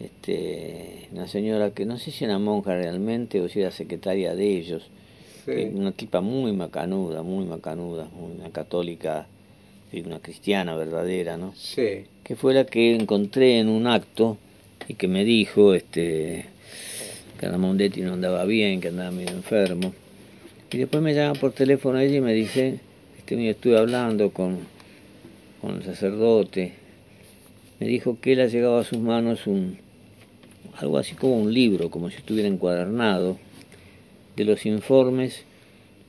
este, 0.00 1.08
una 1.12 1.28
señora 1.28 1.70
que 1.70 1.84
no 1.86 1.98
sé 1.98 2.10
si 2.10 2.24
era 2.24 2.38
monja 2.38 2.74
realmente 2.74 3.40
o 3.40 3.48
si 3.48 3.60
era 3.60 3.70
secretaria 3.70 4.34
de 4.34 4.56
ellos. 4.56 4.90
Sí. 5.44 5.70
Una 5.74 5.92
tipa 5.92 6.20
muy 6.20 6.52
macanuda, 6.52 7.22
muy 7.22 7.44
macanuda, 7.44 8.08
una 8.18 8.50
católica 8.50 9.26
una 10.02 10.18
cristiana 10.18 10.74
verdadera, 10.74 11.36
¿no? 11.36 11.54
Sí. 11.56 12.04
Que 12.22 12.36
fue 12.36 12.54
la 12.54 12.64
que 12.64 12.94
encontré 12.94 13.58
en 13.58 13.68
un 13.68 13.86
acto 13.86 14.38
y 14.88 14.94
que 14.94 15.08
me 15.08 15.24
dijo 15.24 15.74
este, 15.74 16.46
que 17.38 17.48
Ramondetti 17.48 18.00
no 18.00 18.14
andaba 18.14 18.44
bien, 18.44 18.80
que 18.80 18.88
andaba 18.88 19.10
medio 19.10 19.30
enfermo. 19.30 19.94
Y 20.70 20.78
después 20.78 21.02
me 21.02 21.14
llama 21.14 21.38
por 21.38 21.52
teléfono 21.52 22.00
ella 22.00 22.16
y 22.16 22.20
me 22.20 22.32
dice, 22.32 22.80
este, 23.24 23.36
mira, 23.36 23.52
estuve 23.52 23.78
hablando 23.78 24.30
con, 24.30 24.58
con 25.60 25.76
el 25.76 25.82
sacerdote. 25.84 26.74
Me 27.80 27.86
dijo 27.88 28.18
que 28.20 28.32
él 28.34 28.40
ha 28.40 28.46
llegado 28.46 28.78
a 28.78 28.84
sus 28.84 28.98
manos 28.98 29.46
un, 29.46 29.78
algo 30.76 30.98
así 30.98 31.14
como 31.14 31.38
un 31.40 31.52
libro, 31.52 31.90
como 31.90 32.10
si 32.10 32.16
estuviera 32.16 32.48
encuadernado, 32.48 33.38
de 34.36 34.44
los 34.44 34.66
informes 34.66 35.44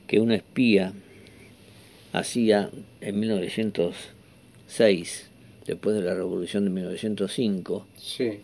que 0.06 0.20
una 0.20 0.34
espía 0.36 0.92
hacía 2.12 2.70
en 3.00 3.20
1906, 3.20 5.28
después 5.66 5.96
de 5.96 6.02
la 6.02 6.14
revolución 6.14 6.64
de 6.64 6.70
1905, 6.70 7.86
Sí. 7.96 8.40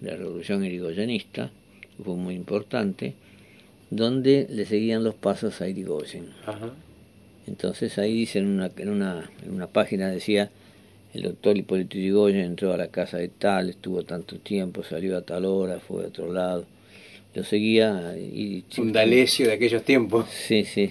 la 0.00 0.16
revolución 0.16 0.64
irigoyenista, 0.64 1.50
fue 2.04 2.14
muy 2.16 2.34
importante, 2.34 3.14
donde 3.90 4.46
le 4.50 4.66
seguían 4.66 5.02
los 5.04 5.14
pasos 5.14 5.60
a 5.60 5.68
Irigoyen. 5.68 6.28
Ajá. 6.46 6.70
Entonces 7.48 7.96
ahí 7.98 8.12
dice 8.12 8.38
en 8.40 8.46
una, 8.46 8.70
en 8.76 8.88
una, 8.90 9.30
en 9.44 9.52
una 9.52 9.66
página 9.66 10.10
decía, 10.10 10.50
el 11.14 11.22
doctor 11.22 11.56
Hipólito 11.56 11.96
Yrigoyen 11.96 12.40
entró 12.42 12.74
a 12.74 12.76
la 12.76 12.88
casa 12.88 13.16
de 13.16 13.28
tal, 13.28 13.70
estuvo 13.70 14.02
tanto 14.04 14.36
tiempo, 14.36 14.84
salió 14.84 15.16
a 15.16 15.22
tal 15.22 15.46
hora, 15.46 15.80
fue 15.80 16.04
a 16.04 16.08
otro 16.08 16.32
lado. 16.32 16.66
Lo 17.34 17.44
seguía 17.44 18.14
y... 18.18 18.64
Un 18.76 18.92
D'Alessio 18.92 19.46
de 19.46 19.54
aquellos 19.54 19.82
tiempos. 19.82 20.26
Sí, 20.30 20.64
sí. 20.64 20.90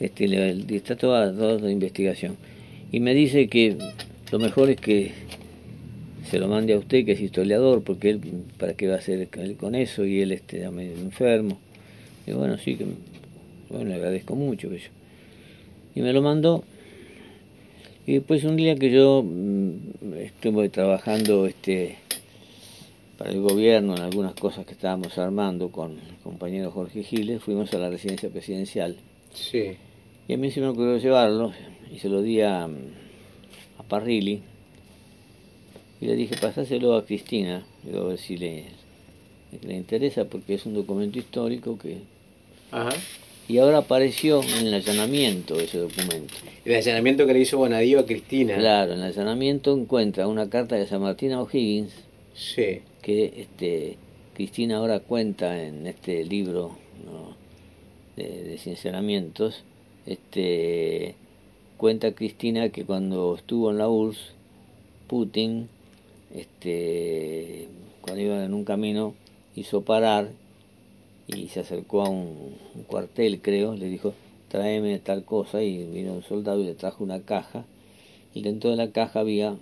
Este, 0.00 0.26
le- 0.26 0.76
está 0.76 0.96
toda, 0.96 1.32
toda 1.32 1.60
la 1.60 1.70
investigación. 1.70 2.36
Y 2.90 2.98
me 3.00 3.14
dice 3.14 3.48
que 3.48 3.76
lo 4.32 4.38
mejor 4.40 4.70
es 4.70 4.80
que 4.80 5.12
se 6.28 6.38
lo 6.38 6.48
mande 6.48 6.72
a 6.72 6.78
usted, 6.78 7.04
que 7.04 7.12
es 7.12 7.20
historiador, 7.20 7.82
porque 7.84 8.10
él, 8.10 8.20
¿para 8.58 8.74
qué 8.74 8.88
va 8.88 8.94
a 8.94 8.98
hacer 8.98 9.28
él 9.36 9.56
con 9.56 9.74
eso? 9.76 10.04
Y 10.04 10.20
él 10.20 10.32
este, 10.32 10.60
ya 10.60 10.70
medio 10.70 10.96
enfermo. 10.96 11.58
Y 12.26 12.32
bueno, 12.32 12.58
sí, 12.58 12.74
que 12.76 12.86
bueno, 13.68 13.90
le 13.90 13.94
agradezco 13.94 14.34
mucho. 14.34 14.68
Que 14.70 14.78
yo. 14.78 14.88
Y 15.94 16.00
me 16.00 16.12
lo 16.12 16.22
mandó. 16.22 16.64
Y 18.06 18.14
después 18.14 18.44
un 18.44 18.56
día 18.56 18.74
que 18.76 18.90
yo 18.90 19.22
mm, 19.24 20.14
estuve 20.18 20.68
trabajando 20.68 21.46
este 21.46 21.96
para 23.16 23.30
el 23.30 23.40
gobierno 23.40 23.94
en 23.96 24.02
algunas 24.02 24.34
cosas 24.34 24.66
que 24.66 24.72
estábamos 24.72 25.16
armando 25.18 25.70
con 25.70 25.92
el 25.92 26.16
compañero 26.22 26.70
Jorge 26.70 27.04
Giles, 27.04 27.42
fuimos 27.42 27.72
a 27.72 27.78
la 27.78 27.88
residencia 27.88 28.28
presidencial. 28.28 28.96
Sí. 29.32 29.76
Y 30.26 30.34
a 30.34 30.36
mí 30.36 30.50
se 30.50 30.60
me 30.60 30.68
ocurrió 30.68 30.98
llevarlo 30.98 31.52
y 31.92 31.98
se 31.98 32.08
lo 32.08 32.22
di 32.22 32.40
a, 32.40 32.64
a 32.64 33.82
Parrilli. 33.88 34.42
Y 36.00 36.06
le 36.06 36.16
dije, 36.16 36.36
pasáselo 36.36 36.96
a 36.96 37.06
Cristina, 37.06 37.64
digo, 37.82 38.00
a 38.00 38.08
ver 38.08 38.18
si 38.18 38.36
le, 38.36 38.64
le 39.62 39.76
interesa, 39.76 40.24
porque 40.24 40.54
es 40.54 40.66
un 40.66 40.74
documento 40.74 41.18
histórico 41.18 41.78
que... 41.78 41.98
Ajá. 42.72 42.90
Y 43.46 43.58
ahora 43.58 43.78
apareció 43.78 44.42
en 44.42 44.66
el 44.68 44.74
allanamiento 44.74 45.60
ese 45.60 45.78
documento. 45.78 46.32
El 46.64 46.74
allanamiento 46.76 47.26
que 47.26 47.34
le 47.34 47.40
hizo 47.40 47.58
Bonadío 47.58 48.00
a 48.00 48.06
Cristina. 48.06 48.56
Claro, 48.56 48.94
en 48.94 49.00
el 49.00 49.04
allanamiento 49.06 49.76
encuentra 49.76 50.26
una 50.28 50.48
carta 50.48 50.76
de 50.76 50.86
San 50.86 51.02
Martín 51.02 51.32
a 51.32 51.42
O'Higgins, 51.42 51.92
Sí. 52.34 52.80
que 53.02 53.32
este, 53.42 53.96
Cristina 54.34 54.78
ahora 54.78 55.00
cuenta 55.00 55.62
en 55.62 55.86
este 55.86 56.24
libro 56.24 56.76
¿no? 57.04 57.36
de, 58.16 58.44
de 58.44 58.58
sinceramientos, 58.58 59.62
este, 60.06 61.14
cuenta 61.76 62.12
Cristina 62.12 62.70
que 62.70 62.84
cuando 62.84 63.34
estuvo 63.36 63.70
en 63.70 63.78
la 63.78 63.88
URSS, 63.88 64.32
Putin, 65.06 65.68
este, 66.34 67.68
cuando 68.00 68.22
iba 68.22 68.42
en 68.44 68.54
un 68.54 68.64
camino, 68.64 69.14
hizo 69.54 69.82
parar 69.82 70.30
y 71.26 71.48
se 71.48 71.60
acercó 71.60 72.02
a 72.02 72.08
un, 72.08 72.54
un 72.74 72.82
cuartel, 72.84 73.40
creo, 73.40 73.74
le 73.74 73.86
dijo, 73.88 74.14
tráeme 74.48 74.98
tal 74.98 75.24
cosa, 75.24 75.62
y 75.62 75.84
vino 75.84 76.12
un 76.12 76.22
soldado 76.22 76.60
y 76.60 76.64
le 76.66 76.74
trajo 76.74 77.02
una 77.04 77.20
caja, 77.22 77.64
y 78.34 78.42
dentro 78.42 78.70
de 78.70 78.76
la 78.76 78.90
caja 78.90 79.20
había 79.20 79.56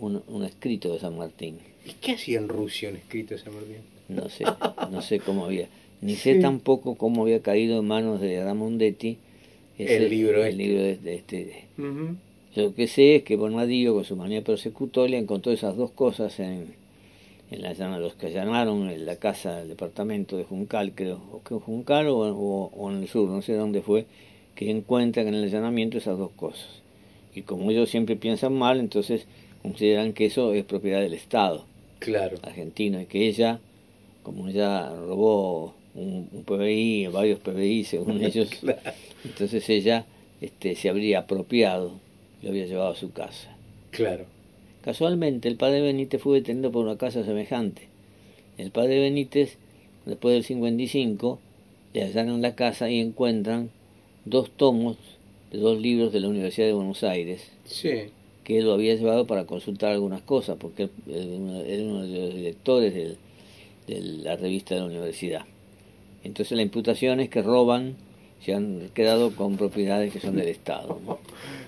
un, 0.00 0.22
un 0.28 0.44
escrito 0.44 0.92
de 0.92 1.00
San 1.00 1.16
Martín. 1.16 1.58
¿Y 1.84 1.92
qué 2.00 2.12
hacía 2.12 2.38
en 2.38 2.48
Rusia 2.48 2.88
un 2.90 2.96
escrito 2.96 3.34
de 3.34 3.40
San 3.40 3.54
Martín? 3.54 3.76
No 4.08 4.28
sé, 4.28 4.44
no 4.90 5.02
sé 5.02 5.20
cómo 5.20 5.44
había. 5.46 5.68
Ni 6.00 6.16
sé 6.16 6.34
Sí. 6.34 6.40
tampoco 6.40 6.96
cómo 6.96 7.22
había 7.22 7.40
caído 7.42 7.78
en 7.78 7.86
manos 7.86 8.20
de 8.20 8.42
Ramondetti 8.44 9.18
El 9.78 10.10
libro 10.10 10.42
el 10.44 10.50
este. 10.50 10.62
libro 10.62 10.82
de, 10.82 10.96
de 10.96 11.14
este. 11.14 11.64
Yo 12.54 12.62
Lo 12.64 12.74
que 12.74 12.86
sé 12.88 13.16
es 13.16 13.22
que 13.22 13.36
Bonadío, 13.36 13.94
con 13.94 14.04
su 14.04 14.16
manía 14.16 14.42
persecutoria, 14.42 15.18
encontró 15.18 15.52
esas 15.52 15.76
dos 15.76 15.90
cosas 15.92 16.38
en, 16.40 16.74
en 17.52 17.62
la 17.62 17.98
los 17.98 18.14
que 18.14 18.26
allanaron 18.28 18.88
en 18.90 19.04
la 19.06 19.16
casa 19.16 19.56
del 19.58 19.68
departamento 19.68 20.36
de 20.36 20.44
Juncal, 20.44 20.92
creo, 20.94 21.20
o 21.32 21.42
que 21.42 21.54
Juncal 21.54 22.08
o, 22.08 22.18
o- 22.18 22.70
o 22.74 22.90
en 22.90 23.02
el 23.02 23.08
sur, 23.08 23.28
no 23.28 23.42
sé 23.42 23.54
dónde 23.54 23.82
fue, 23.82 24.06
que 24.54 24.70
encuentran 24.70 25.28
en 25.28 25.34
el 25.34 25.44
allanamiento 25.44 25.98
esas 25.98 26.18
dos 26.18 26.30
cosas. 26.36 26.66
Y 27.34 27.42
como 27.42 27.70
ellos 27.70 27.88
siempre 27.90 28.16
piensan 28.16 28.52
mal, 28.54 28.78
entonces 28.80 29.26
consideran 29.62 30.12
que 30.12 30.26
eso 30.26 30.52
es 30.54 30.64
propiedad 30.64 31.00
del 31.00 31.14
Estado 31.14 31.64
Claro. 31.98 32.36
argentino 32.42 33.00
y 33.00 33.06
que 33.06 33.26
ella, 33.28 33.60
como 34.22 34.48
ella 34.48 34.90
robó 34.94 35.74
un, 35.94 36.28
un 36.32 36.44
PBI, 36.44 37.06
varios 37.08 37.38
PBI 37.40 37.84
según 37.84 38.22
ellos, 38.24 38.48
Claro. 38.60 38.80
entonces 39.24 39.68
ella 39.70 40.04
este, 40.40 40.74
se 40.74 40.88
habría 40.88 41.20
apropiado 41.20 41.92
y 42.40 42.46
lo 42.46 42.50
había 42.50 42.66
llevado 42.66 42.90
a 42.92 42.96
su 42.96 43.12
casa. 43.12 43.56
Claro. 43.90 44.24
Casualmente 44.82 45.48
el 45.48 45.56
padre 45.56 45.80
Benítez 45.80 46.20
fue 46.20 46.38
detenido 46.40 46.72
por 46.72 46.84
una 46.84 46.96
casa 46.98 47.24
semejante. 47.24 47.82
El 48.58 48.70
padre 48.70 49.00
Benítez, 49.00 49.56
después 50.06 50.34
del 50.34 50.44
55, 50.44 51.38
le 51.94 52.02
allanan 52.02 52.42
la 52.42 52.54
casa 52.54 52.90
y 52.90 52.98
encuentran 53.00 53.70
dos 54.24 54.50
tomos 54.50 54.96
de 55.52 55.58
dos 55.58 55.80
libros 55.80 56.12
de 56.12 56.20
la 56.20 56.28
Universidad 56.28 56.66
de 56.66 56.72
Buenos 56.72 57.04
Aires 57.04 57.42
Sí. 57.64 57.90
que 58.44 58.58
él 58.58 58.64
lo 58.64 58.72
había 58.72 58.94
llevado 58.94 59.26
para 59.26 59.44
consultar 59.44 59.92
algunas 59.92 60.22
cosas, 60.22 60.56
porque 60.58 60.84
él 60.84 60.90
era 61.66 61.82
uno- 61.84 62.02
de 62.02 62.18
los 62.18 62.34
directores 62.34 62.94
del- 62.94 63.16
de 63.86 64.00
la 64.00 64.36
revista 64.36 64.74
de 64.74 64.80
la 64.80 64.86
universidad. 64.86 65.42
Entonces 66.24 66.56
la 66.56 66.62
imputación 66.62 67.20
es 67.20 67.28
que 67.28 67.42
roban, 67.42 67.94
se 68.44 68.54
han 68.54 68.88
quedado 68.94 69.34
con 69.36 69.56
propiedades 69.56 70.12
que 70.12 70.20
son 70.20 70.34
del 70.36 70.48
Estado. 70.48 70.98
¿no? 71.06 71.18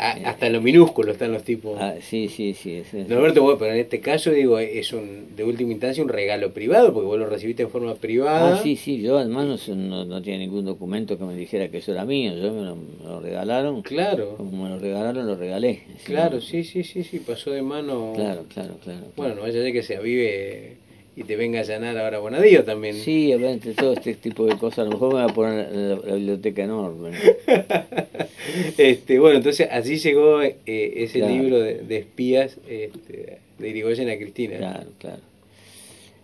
Ah, 0.00 0.16
hasta 0.26 0.46
en 0.46 0.52
lo 0.52 0.60
minúsculo 0.60 1.10
están 1.12 1.32
los 1.32 1.42
tipos. 1.42 1.76
Ah, 1.80 1.94
sí, 2.00 2.28
sí, 2.28 2.54
sí. 2.54 2.74
es- 2.76 2.94
es- 2.94 3.08
Norberto, 3.08 3.42
bueno, 3.42 3.58
pero 3.58 3.72
en 3.72 3.80
este 3.80 4.00
caso, 4.00 4.30
digo, 4.30 4.58
es 4.60 4.92
un, 4.92 5.34
de 5.34 5.42
última 5.44 5.72
instancia 5.72 6.02
un 6.02 6.08
regalo 6.08 6.52
privado, 6.52 6.92
porque 6.94 7.06
vos 7.06 7.18
lo 7.18 7.26
recibiste 7.26 7.64
en 7.64 7.70
forma 7.70 7.94
privada. 7.96 8.52
Ah, 8.54 8.60
sí, 8.62 8.76
sí, 8.76 9.00
yo 9.02 9.18
además 9.18 9.68
no, 9.68 9.74
no, 9.74 10.04
no 10.04 10.22
tenía 10.22 10.38
ningún 10.38 10.64
documento 10.64 11.18
que 11.18 11.24
me 11.24 11.34
dijera 11.34 11.68
que 11.68 11.78
eso 11.78 11.90
era 11.92 12.04
mío, 12.04 12.32
yo 12.34 12.52
me 12.52 12.62
lo, 12.62 12.76
me 12.76 13.04
lo 13.04 13.20
regalaron, 13.20 13.82
Claro, 13.82 14.36
como 14.36 14.64
me 14.64 14.68
lo 14.70 14.78
regalaron, 14.78 15.26
lo 15.26 15.34
regalé. 15.36 15.80
Sí, 15.98 16.04
claro, 16.04 16.40
sí, 16.40 16.62
sí, 16.62 16.84
sí, 16.84 17.02
sí, 17.02 17.18
pasó 17.18 17.50
de 17.50 17.62
mano. 17.62 18.12
Claro, 18.14 18.44
claro, 18.48 18.76
claro. 18.82 19.06
Bueno, 19.16 19.34
no 19.34 19.40
vaya 19.42 19.58
a 19.60 19.62
ser 19.64 19.72
que 19.72 19.82
se 19.82 19.96
avive 19.96 20.76
y 21.18 21.24
te 21.24 21.36
venga 21.36 21.58
a 21.58 21.62
allanar 21.62 21.98
ahora 21.98 22.18
Bonadío 22.20 22.64
también. 22.64 22.94
Sí, 22.96 23.32
entre 23.32 23.74
todo 23.74 23.92
este 23.94 24.14
tipo 24.14 24.46
de 24.46 24.56
cosas, 24.56 24.80
a 24.80 24.84
lo 24.84 24.90
mejor 24.92 25.14
me 25.14 25.22
voy 25.22 25.30
a 25.30 25.34
poner 25.34 25.72
la, 25.74 25.96
la 25.96 26.14
biblioteca 26.14 26.62
enorme. 26.64 27.10
¿no? 27.10 27.16
este, 28.78 29.18
bueno, 29.18 29.38
entonces 29.38 29.68
así 29.70 29.96
llegó 29.98 30.40
eh, 30.42 30.56
ese 30.66 31.18
Claro. 31.18 31.34
libro 31.34 31.58
de, 31.60 31.78
de 31.82 31.96
espías 31.98 32.56
este, 32.68 33.38
de 33.58 33.68
Irigoyen 33.68 34.08
a 34.10 34.16
Cristina. 34.16 34.56
Claro, 34.58 34.90
claro. 34.98 35.22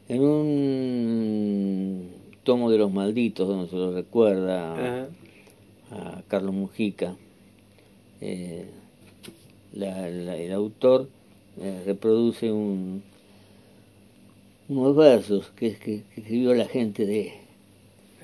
En 0.09 0.21
un 0.23 2.11
tomo 2.43 2.71
de 2.71 2.79
los 2.79 2.93
malditos, 2.93 3.49
donde 3.49 3.71
se 3.71 3.77
lo 3.77 3.93
recuerda 3.95 5.09
a 5.91 6.23
Carlos 6.29 6.55
Mujica, 6.55 7.17
eh, 8.21 8.65
la- 9.73 10.09
la- 10.09 10.37
el 10.37 10.53
autor 10.53 11.09
eh, 11.61 11.83
reproduce 11.87 12.51
un, 12.53 13.03
unos 14.77 14.97
versos 14.97 15.51
que, 15.57 15.77
que, 15.77 16.03
que 16.15 16.21
escribió 16.21 16.55
la 16.55 16.67
gente 16.67 17.07
de, 17.07 17.33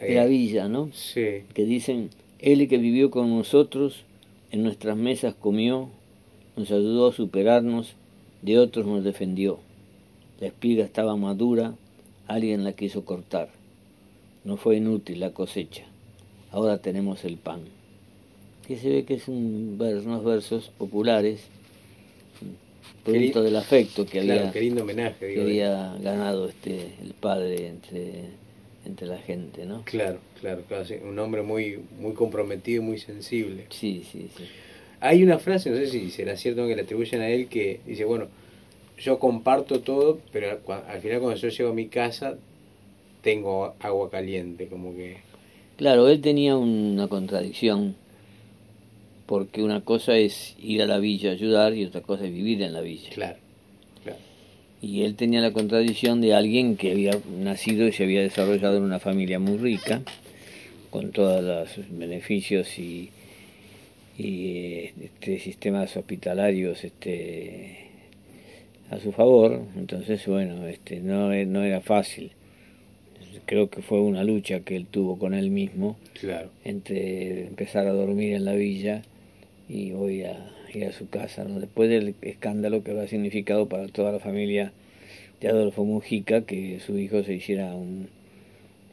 de 0.00 0.14
la 0.14 0.26
villa, 0.26 0.68
¿no? 0.68 0.90
Sí, 0.92 1.42
que 1.54 1.64
dicen, 1.64 2.10
Él 2.38 2.66
que 2.68 2.78
vivió 2.78 3.10
con 3.10 3.30
nosotros, 3.30 4.04
en 4.50 4.62
nuestras 4.62 4.96
mesas 4.96 5.34
comió, 5.34 5.88
nos 6.56 6.70
ayudó 6.70 7.08
a 7.08 7.12
superarnos, 7.12 7.94
de 8.42 8.58
otros 8.58 8.86
nos 8.86 9.04
defendió. 9.04 9.58
La 10.40 10.48
espiga 10.48 10.84
estaba 10.84 11.16
madura, 11.16 11.74
alguien 12.26 12.64
la 12.64 12.72
quiso 12.72 13.04
cortar. 13.04 13.50
No 14.44 14.56
fue 14.56 14.76
inútil 14.78 15.20
la 15.20 15.30
cosecha, 15.32 15.84
ahora 16.50 16.78
tenemos 16.78 17.24
el 17.24 17.36
pan. 17.36 17.60
Que 18.66 18.76
se 18.76 18.88
ve 18.88 19.04
que 19.04 19.14
es 19.14 19.28
un 19.28 19.76
vers- 19.78 20.04
unos 20.06 20.24
versos 20.24 20.70
populares, 20.78 21.40
producto 23.04 23.40
Qué- 23.40 23.44
del 23.46 23.56
afecto 23.56 24.04
que 24.06 24.20
claro, 24.20 24.40
había, 24.40 24.52
qué 24.52 24.60
lindo 24.60 24.82
homenaje. 24.82 25.34
que 25.34 25.40
había 25.42 25.94
ganado 26.00 26.48
este 26.48 26.94
el 27.02 27.14
padre 27.14 27.68
entre, 27.68 28.24
entre 28.86 29.06
la 29.06 29.18
gente, 29.18 29.66
¿no? 29.66 29.82
Claro, 29.84 30.18
claro, 30.40 30.62
claro, 30.68 30.84
sí, 30.84 30.94
un 31.02 31.18
hombre 31.18 31.42
muy, 31.42 31.78
muy 31.98 32.12
comprometido 32.14 32.82
y 32.82 32.86
muy 32.86 32.98
sensible. 32.98 33.66
Sí, 33.70 34.04
sí, 34.10 34.28
sí. 34.36 34.44
Hay 35.00 35.22
una 35.22 35.38
frase, 35.38 35.70
no 35.70 35.76
sé 35.76 35.86
si 35.88 36.10
será 36.10 36.36
cierto 36.36 36.66
que 36.66 36.76
le 36.76 36.82
atribuyen 36.82 37.20
a 37.22 37.28
él, 37.28 37.48
que 37.48 37.80
dice, 37.86 38.04
bueno, 38.04 38.26
yo 38.98 39.18
comparto 39.18 39.80
todo, 39.80 40.18
pero 40.30 40.60
al 40.88 41.00
final 41.00 41.20
cuando 41.20 41.36
yo 41.40 41.48
llego 41.48 41.70
a 41.70 41.74
mi 41.74 41.88
casa 41.88 42.36
tengo 43.22 43.74
agua 43.80 44.10
caliente, 44.10 44.66
como 44.66 44.94
que... 44.94 45.18
Claro, 45.76 46.08
él 46.08 46.20
tenía 46.20 46.56
una 46.56 47.08
contradicción, 47.08 47.94
porque 49.30 49.62
una 49.62 49.80
cosa 49.82 50.16
es 50.18 50.56
ir 50.60 50.82
a 50.82 50.86
la 50.86 50.98
villa 50.98 51.30
a 51.30 51.34
ayudar 51.34 51.72
y 51.74 51.84
otra 51.84 52.00
cosa 52.00 52.24
es 52.26 52.32
vivir 52.32 52.60
en 52.62 52.72
la 52.72 52.80
villa. 52.80 53.10
Claro, 53.10 53.38
claro. 54.02 54.18
Y 54.82 55.02
él 55.02 55.14
tenía 55.14 55.40
la 55.40 55.52
contradicción 55.52 56.20
de 56.20 56.34
alguien 56.34 56.76
que 56.76 56.90
había 56.90 57.16
nacido 57.38 57.86
y 57.86 57.92
se 57.92 58.02
había 58.02 58.22
desarrollado 58.22 58.78
en 58.78 58.82
una 58.82 58.98
familia 58.98 59.38
muy 59.38 59.56
rica, 59.58 60.02
con 60.90 61.12
todos 61.12 61.44
los 61.44 61.88
beneficios 61.96 62.76
y, 62.76 63.10
y 64.18 64.90
este, 65.00 65.38
sistemas 65.38 65.96
hospitalarios 65.96 66.82
este, 66.82 67.86
a 68.90 68.98
su 68.98 69.12
favor. 69.12 69.62
Entonces, 69.76 70.26
bueno, 70.26 70.66
este, 70.66 70.98
no, 70.98 71.28
no 71.46 71.62
era 71.62 71.80
fácil. 71.80 72.32
creo 73.46 73.70
que 73.70 73.80
fue 73.80 74.00
una 74.00 74.24
lucha 74.24 74.58
que 74.58 74.74
él 74.74 74.86
tuvo 74.86 75.20
con 75.20 75.34
él 75.34 75.50
mismo 75.50 75.96
Claro. 76.20 76.50
entre 76.64 77.46
empezar 77.46 77.86
a 77.86 77.92
dormir 77.92 78.34
en 78.34 78.44
la 78.44 78.54
villa 78.54 79.02
y 79.70 79.92
hoy 79.92 80.22
a 80.24 80.50
ir 80.74 80.84
a 80.86 80.92
su 80.92 81.08
casa, 81.08 81.44
¿no? 81.44 81.60
después 81.60 81.88
del 81.88 82.14
escándalo 82.22 82.82
que 82.82 82.90
había 82.90 83.06
significado 83.08 83.68
para 83.68 83.86
toda 83.88 84.10
la 84.12 84.18
familia 84.18 84.72
de 85.40 85.48
Adolfo 85.48 85.84
Mujica 85.84 86.42
que 86.42 86.80
su 86.84 86.98
hijo 86.98 87.22
se 87.22 87.34
hiciera 87.34 87.74
un, 87.74 88.08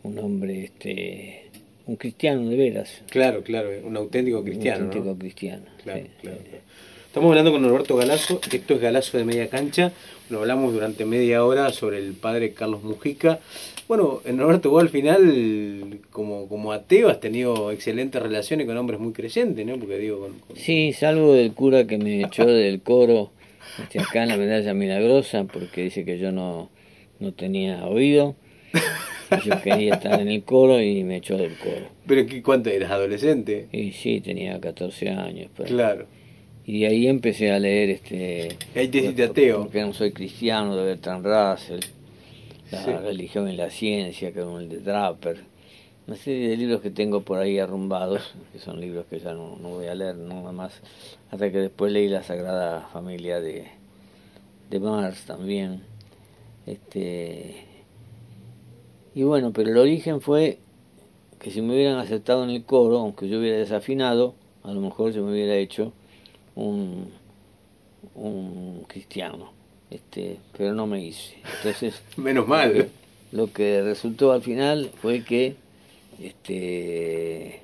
un 0.03 0.19
hombre, 0.19 0.65
este, 0.65 1.43
un 1.87 1.95
cristiano 1.95 2.47
de 2.49 2.55
veras, 2.55 3.01
Claro, 3.09 3.43
claro, 3.43 3.69
un 3.83 3.97
auténtico 3.97 4.43
cristiano. 4.43 4.79
un 4.79 4.85
auténtico 4.85 5.13
¿no? 5.13 5.19
cristiano. 5.19 5.63
Claro, 5.83 6.01
sí, 6.01 6.07
claro, 6.21 6.37
sí. 6.37 6.43
claro. 6.49 6.63
Estamos 7.07 7.29
hablando 7.29 7.51
con 7.51 7.61
Norberto 7.63 7.95
Galazo, 7.95 8.39
esto 8.51 8.75
es 8.75 8.81
Galazo 8.81 9.17
de 9.17 9.25
Media 9.25 9.49
Cancha, 9.49 9.91
lo 10.29 10.39
hablamos 10.41 10.73
durante 10.73 11.03
media 11.05 11.43
hora 11.43 11.71
sobre 11.71 11.97
el 11.97 12.13
padre 12.13 12.53
Carlos 12.53 12.83
Mujica. 12.83 13.39
Bueno, 13.87 14.21
eh, 14.25 14.33
Norberto, 14.33 14.69
vos 14.69 14.81
al 14.81 14.89
final, 14.89 15.99
como, 16.11 16.47
como 16.49 16.71
ateo, 16.73 17.09
has 17.09 17.19
tenido 17.19 17.71
excelentes 17.71 18.21
relaciones 18.21 18.67
con 18.67 18.75
hombres 18.77 18.99
muy 18.99 19.13
creyentes, 19.13 19.65
¿no? 19.65 19.77
Porque 19.77 19.97
digo, 19.97 20.19
con, 20.19 20.39
con- 20.39 20.57
Sí, 20.57 20.91
salvo 20.93 21.33
del 21.33 21.53
cura 21.53 21.85
que 21.87 21.97
me 21.97 22.21
echó 22.23 22.45
del 22.47 22.81
coro 22.81 23.31
este, 23.81 23.99
acá 23.99 24.23
en 24.23 24.29
la 24.29 24.37
medalla 24.37 24.73
milagrosa 24.73 25.45
porque 25.45 25.83
dice 25.83 26.03
que 26.03 26.17
yo 26.19 26.31
no, 26.31 26.69
no 27.19 27.33
tenía 27.33 27.85
oído. 27.85 28.35
Yo 29.45 29.61
quería 29.61 29.95
estar 29.95 30.21
en 30.21 30.29
el 30.29 30.43
coro 30.43 30.81
y 30.81 31.03
me 31.03 31.17
echó 31.17 31.35
del 31.35 31.53
coro. 31.57 31.89
Pero 32.05 32.25
¿qué, 32.25 32.41
¿cuánto 32.41 32.69
eras? 32.69 32.91
¿Adolescente? 32.91 33.67
Y 33.73 33.91
sí, 33.91 34.21
tenía 34.21 34.57
14 34.57 35.09
años. 35.09 35.49
Pero, 35.57 35.67
Claro. 35.67 36.05
Y 36.65 36.79
de 36.81 36.87
ahí 36.87 37.07
empecé 37.07 37.51
a 37.51 37.59
leer 37.59 37.89
este... 37.89 38.55
Ahí 38.73 38.87
te 38.87 39.21
ateo. 39.23 39.63
Porque 39.63 39.81
no 39.81 39.93
soy 39.93 40.11
cristiano, 40.13 40.77
de 40.77 40.85
Bertrand 40.85 41.25
Russell, 41.25 41.81
La 42.71 42.83
Sí. 42.83 42.91
religión 42.91 43.49
y 43.49 43.55
la 43.55 43.69
ciencia, 43.69 44.33
que 44.33 44.39
es 44.41 44.45
el 44.45 44.69
de 44.69 44.79
Draper. 44.79 45.43
Una 46.07 46.15
serie 46.17 46.49
de 46.49 46.57
libros 46.57 46.81
que 46.81 46.89
tengo 46.91 47.21
por 47.21 47.39
ahí 47.39 47.59
arrumbados, 47.59 48.33
que 48.53 48.59
son 48.59 48.79
libros 48.79 49.05
que 49.09 49.19
ya 49.19 49.33
no, 49.33 49.57
no 49.61 49.69
voy 49.69 49.87
a 49.87 49.95
leer 49.95 50.15
nada 50.15 50.51
más, 50.51 50.73
hasta 51.31 51.51
que 51.51 51.57
después 51.59 51.91
leí 51.91 52.07
La 52.07 52.23
Sagrada 52.23 52.87
Familia 52.93 53.39
de, 53.41 53.67
de 54.69 54.79
Mars 54.79 55.25
también. 55.25 55.81
Este, 56.65 57.55
y 59.15 59.23
bueno, 59.23 59.51
pero 59.53 59.69
el 59.71 59.77
origen 59.77 60.21
fue 60.21 60.59
que 61.39 61.51
si 61.51 61.61
me 61.61 61.73
hubieran 61.73 61.97
aceptado 61.99 62.43
en 62.43 62.49
el 62.51 62.63
coro, 62.63 62.99
aunque 62.99 63.27
yo 63.29 63.39
hubiera 63.39 63.57
desafinado, 63.57 64.33
a 64.63 64.71
lo 64.71 64.81
mejor 64.81 65.11
yo 65.13 65.23
me 65.23 65.31
hubiera 65.31 65.55
hecho 65.55 65.93
un, 66.55 67.09
un 68.15 68.83
cristiano. 68.87 69.51
Este, 69.89 70.37
pero 70.57 70.73
no 70.73 70.85
me 70.87 71.03
hice. 71.05 71.35
Entonces, 71.57 72.01
Menos 72.17 72.47
mal. 72.47 72.89
lo 73.31 73.51
que 73.53 73.81
resultó 73.81 74.31
al 74.33 74.41
final 74.41 74.91
fue 75.01 75.23
que, 75.23 75.55
este, 76.21 77.61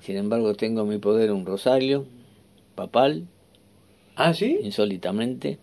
sin 0.00 0.16
embargo, 0.16 0.54
tengo 0.54 0.82
en 0.82 0.88
mi 0.88 0.98
poder 0.98 1.32
un 1.32 1.44
rosario 1.46 2.04
papal, 2.74 3.26
¿Ah, 4.16 4.34
sí? 4.34 4.58
insólitamente. 4.62 5.58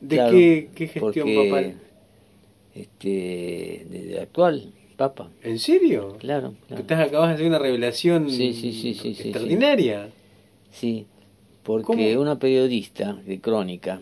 ¿De 0.00 0.16
Claro, 0.16 0.32
qué, 0.32 0.68
qué 0.74 0.86
gestión 0.88 1.02
porque, 1.28 1.48
papal? 1.48 1.74
Este, 2.74 3.86
del 3.88 4.18
actual 4.20 4.72
papa, 4.96 5.30
¿En 5.42 5.58
serio? 5.58 6.16
claro. 6.18 6.54
Estás, 6.70 7.06
acabas 7.08 7.28
de 7.28 7.34
hacer 7.34 7.46
una 7.46 7.58
revelación 7.58 8.30
Sí, 8.30 8.52
sí, 8.54 8.72
sí, 8.72 8.94
sí, 8.94 9.14
sí, 9.14 9.22
extraordinaria. 9.28 10.08
Sí, 10.72 11.06
porque 11.62 11.84
¿Cómo? 12.14 12.20
una 12.22 12.38
periodista 12.38 13.14
de 13.26 13.40
crónica, 13.40 14.00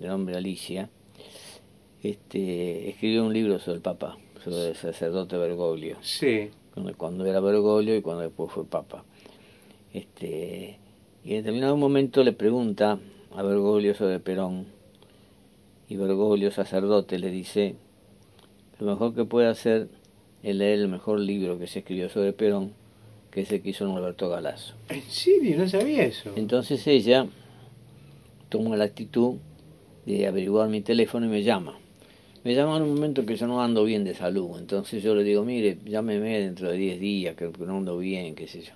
de 0.00 0.08
nombre 0.08 0.36
Alicia, 0.36 0.88
este, 2.02 2.88
escribió 2.88 3.24
un 3.26 3.32
libro 3.34 3.58
sobre 3.58 3.76
el 3.76 3.82
Papa, 3.82 4.16
sobre 4.42 4.68
el 4.70 4.76
sacerdote 4.76 5.36
Bergoglio, 5.36 5.98
Sí. 6.00 6.48
cuando- 6.72 6.96
cuando 6.96 7.26
era 7.26 7.40
Bergoglio 7.40 7.94
y 7.96 8.00
cuando 8.02 8.22
después 8.22 8.50
fue 8.50 8.64
Papa. 8.64 9.04
Este, 9.92 10.78
y 11.24 11.30
en 11.34 11.36
determinado 11.42 11.76
momento 11.76 12.24
le 12.24 12.32
pregunta 12.32 12.98
a 13.36 13.42
Bergoglio 13.42 13.94
sobre 13.94 14.18
Perón, 14.20 14.66
y 15.88 15.96
Bergoglio, 15.96 16.50
sacerdote, 16.52 17.18
le 17.18 17.30
dice, 17.30 17.74
lo 18.78 18.86
mejor 18.86 19.14
que 19.14 19.24
puede 19.24 19.48
hacer 19.48 19.88
es 20.42 20.54
leer 20.56 20.78
el 20.78 20.88
mejor 20.88 21.18
libro 21.20 21.58
que 21.58 21.66
se 21.66 21.80
escribió 21.80 22.08
sobre 22.08 22.32
Perón, 22.32 22.72
que 23.30 23.42
es 23.42 23.52
el 23.52 23.60
que 23.60 23.70
hizo 23.70 23.84
Norberto 23.86 24.28
Galazo. 24.30 24.74
¿En 24.88 25.02
serio? 25.02 25.58
No 25.58 25.68
sabía 25.68 26.04
eso. 26.04 26.30
Entonces 26.36 26.86
ella 26.86 27.26
toma 28.48 28.76
la 28.76 28.84
actitud 28.84 29.34
de 30.18 30.26
averiguar 30.26 30.68
mi 30.68 30.80
teléfono 30.80 31.26
y 31.26 31.28
me 31.28 31.42
llama. 31.42 31.78
Me 32.44 32.54
llama 32.54 32.76
en 32.78 32.84
un 32.84 32.94
momento 32.94 33.26
que 33.26 33.36
yo 33.36 33.46
no 33.46 33.62
ando 33.62 33.84
bien 33.84 34.02
de 34.04 34.14
salud, 34.14 34.58
entonces 34.58 35.02
yo 35.02 35.14
le 35.14 35.22
digo, 35.24 35.44
mire, 35.44 35.76
llámeme 35.84 36.38
dentro 36.40 36.70
de 36.70 36.76
10 36.78 37.00
días, 37.00 37.36
que 37.36 37.50
no 37.66 37.76
ando 37.78 37.98
bien, 37.98 38.34
qué 38.34 38.46
sé 38.48 38.62
yo. 38.62 38.72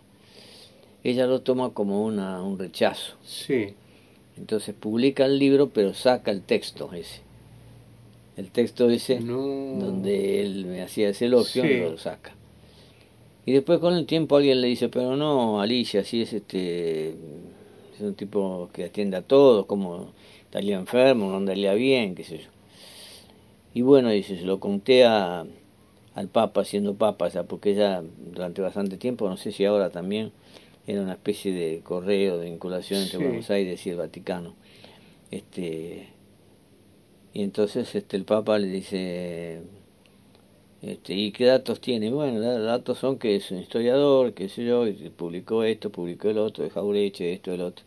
Ella 1.03 1.27
lo 1.27 1.41
toma 1.41 1.71
como 1.71 2.05
una, 2.05 2.43
un 2.43 2.59
rechazo. 2.59 3.15
Sí. 3.25 3.69
Entonces 4.37 4.75
publica 4.75 5.25
el 5.27 5.39
libro, 5.39 5.69
pero 5.71 5.95
saca 5.95 6.31
el 6.31 6.43
texto 6.43 6.91
ese. 6.93 7.21
El 8.37 8.51
texto 8.51 8.91
ese, 8.91 9.21
No. 9.21 9.37
donde 9.37 10.43
él 10.43 10.67
me 10.67 10.83
hacía 10.83 11.09
ese 11.09 11.27
elogio, 11.27 11.63
Sí. 11.63 11.77
lo 11.81 11.97
saca. 11.99 12.33
Y 13.47 13.53
después 13.53 13.79
con 13.79 13.95
el 13.95 14.07
tiempo 14.07 14.37
alguien 14.37 14.61
le 14.61 14.69
dice, 14.69 14.89
pero 14.89 15.17
no, 15.17 15.61
Alicia, 15.61 16.01
así 16.01 16.23
es 16.23 16.33
este 16.33 17.11
es 17.11 18.01
un 18.01 18.15
tipo 18.15 18.69
que 18.73 18.85
atiende 18.85 19.17
a 19.19 19.23
todos, 19.23 19.67
como 19.67 20.11
estaría 20.55 20.77
enfermo, 20.77 21.31
no 21.31 21.39
andaría 21.39 21.75
bien, 21.75 22.15
qué 22.15 22.23
sé 22.23 22.39
yo. 22.39 22.49
Y 23.75 23.83
bueno, 23.83 24.11
dice, 24.11 24.39
se 24.39 24.45
lo 24.45 24.61
conté 24.61 25.05
a, 25.05 25.45
al 26.15 26.29
Papa, 26.29 26.65
siendo 26.65 26.95
Papa, 26.95 27.27
o 27.27 27.31
sea, 27.31 27.43
porque 27.43 27.73
ella 27.73 28.05
durante 28.33 28.63
bastante 28.63 28.97
tiempo, 28.97 29.29
no 29.29 29.37
sé 29.37 29.51
si 29.51 29.65
ahora 29.65 29.91
también, 29.91 30.31
era 30.87 31.03
una 31.03 31.15
especie 31.15 31.53
de 31.53 31.81
correo 31.81 32.39
de 32.39 32.51
vinculación 32.51 33.03
entre 33.03 33.19
Sí. 33.19 33.25
Buenos 33.25 33.51
Aires 33.51 33.85
y 33.85 33.91
el 33.91 33.97
Vaticano. 33.97 34.55
Este, 35.33 36.07
y 37.33 37.43
entonces 37.43 37.93
este, 37.93 38.17
el 38.17 38.25
Papa 38.25 38.57
le 38.61 38.69
dice, 38.69 39.61
este, 40.83 41.15
¿y 41.15 41.33
qué 41.33 41.47
datos 41.47 41.81
tiene? 41.81 42.11
Bueno, 42.13 42.39
los 42.39 42.65
datos 42.65 42.99
son 42.99 43.19
que 43.19 43.35
es 43.35 43.51
un 43.51 43.59
historiador, 43.59 44.35
qué 44.35 44.49
sé 44.49 44.65
yo, 44.65 44.87
y 44.87 44.93
publicó 45.11 45.65
esto, 45.65 45.91
publicó 45.91 46.29
el 46.29 46.39
otro, 46.39 46.63
de 46.63 46.71
Jaureche, 46.71 47.33
esto, 47.33 47.53
el 47.53 47.63
otro. 47.63 47.85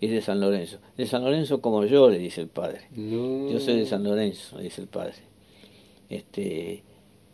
Es 0.00 0.10
de 0.10 0.22
San 0.22 0.40
Lorenzo. 0.40 0.78
De 0.96 1.06
San 1.06 1.24
Lorenzo 1.24 1.60
como 1.60 1.84
yo, 1.84 2.08
le 2.10 2.18
dice 2.18 2.40
el 2.40 2.48
padre. 2.48 2.82
No. 2.94 3.50
Yo 3.50 3.58
soy 3.60 3.76
de 3.78 3.86
San 3.86 4.04
Lorenzo, 4.04 4.56
le 4.58 4.64
dice 4.64 4.80
el 4.82 4.86
padre. 4.86 5.14
Este, 6.08 6.82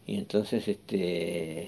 y 0.07 0.17
entonces 0.17 0.67
este, 0.67 1.67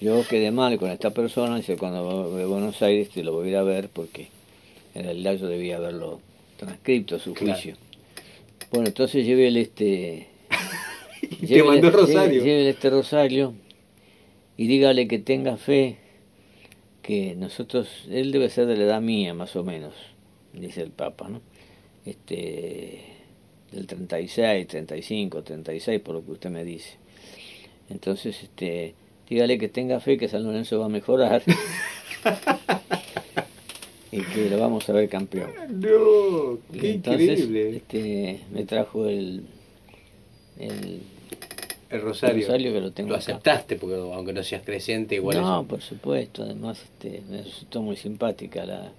yo 0.00 0.22
quedé 0.28 0.50
mal 0.50 0.78
con 0.78 0.90
esta 0.90 1.10
persona, 1.10 1.56
dice, 1.56 1.76
cuando 1.76 2.28
voy 2.30 2.42
a 2.42 2.46
Buenos 2.46 2.80
Aires 2.82 3.08
te 3.10 3.24
lo 3.24 3.32
voy 3.32 3.48
a 3.48 3.50
ir 3.50 3.56
a 3.56 3.62
ver 3.62 3.88
porque 3.88 4.28
en 4.94 5.04
realidad 5.04 5.34
yo 5.36 5.48
debía 5.48 5.76
haberlo 5.78 6.20
transcrito 6.58 7.16
a 7.16 7.18
su 7.18 7.32
Claro. 7.34 7.54
juicio. 7.54 7.76
Bueno, 8.70 8.86
entonces 8.88 9.24
llevé 9.24 9.48
el 9.48 9.56
este... 9.56 10.28
Y 11.40 11.46
te 11.46 11.62
mandó 11.62 11.86
el 11.88 11.92
rosario. 11.94 12.42
Lleve, 12.42 12.44
lleve 12.44 12.68
este 12.70 12.90
rosario 12.90 13.54
y 14.58 14.66
dígale 14.66 15.08
que 15.08 15.18
tenga 15.18 15.56
fe, 15.56 15.96
que 17.02 17.34
nosotros, 17.34 17.88
él 18.10 18.30
debe 18.30 18.50
ser 18.50 18.66
de 18.66 18.76
la 18.76 18.84
edad 18.84 19.00
mía 19.00 19.32
más 19.34 19.56
o 19.56 19.64
menos, 19.64 19.94
dice 20.60 20.82
el 20.82 20.90
Papa, 20.90 21.28
¿no? 21.28 21.40
Este, 22.04 23.00
del 23.72 23.86
36, 23.86 24.66
35, 24.66 25.42
36, 25.42 26.00
por 26.00 26.14
lo 26.16 26.24
que 26.24 26.32
usted 26.32 26.50
me 26.50 26.64
dice. 26.64 26.96
Entonces, 27.90 28.42
este, 28.42 28.94
dígale 29.28 29.58
que 29.58 29.68
tenga 29.68 30.00
fe 30.00 30.16
que 30.18 30.28
San 30.28 30.44
Lorenzo 30.44 30.78
va 30.80 30.86
a 30.86 30.88
mejorar 30.90 31.42
y 34.12 34.20
que 34.22 34.48
lo 34.48 34.58
vamos 34.58 34.88
a 34.88 34.92
ver 34.92 35.08
campeón. 35.08 35.50
No, 35.70 36.58
qué 36.78 36.92
entonces, 36.92 37.40
increíble. 37.40 37.76
este, 37.76 38.40
me 38.52 38.64
trajo 38.64 39.06
el, 39.06 39.42
el 40.58 41.00
El 41.90 42.00
rosario. 42.00 42.46
rosario 42.46 42.72
que 42.72 42.80
lo 42.80 42.92
tengo 42.92 43.08
Lo 43.10 43.16
acá. 43.16 43.22
aceptaste, 43.32 43.76
porque 43.76 43.96
aunque 43.96 44.32
no 44.32 44.42
seas 44.44 44.62
creyente, 44.62 45.16
igual 45.16 45.40
no, 45.40 45.62
es- 45.62 45.66
por 45.66 45.80
supuesto, 45.82 46.42
además 46.44 46.80
este, 46.82 47.22
me 47.28 47.42
resultó 47.42 47.82
muy 47.82 47.96
simpática 47.96 48.64
la... 48.64 48.92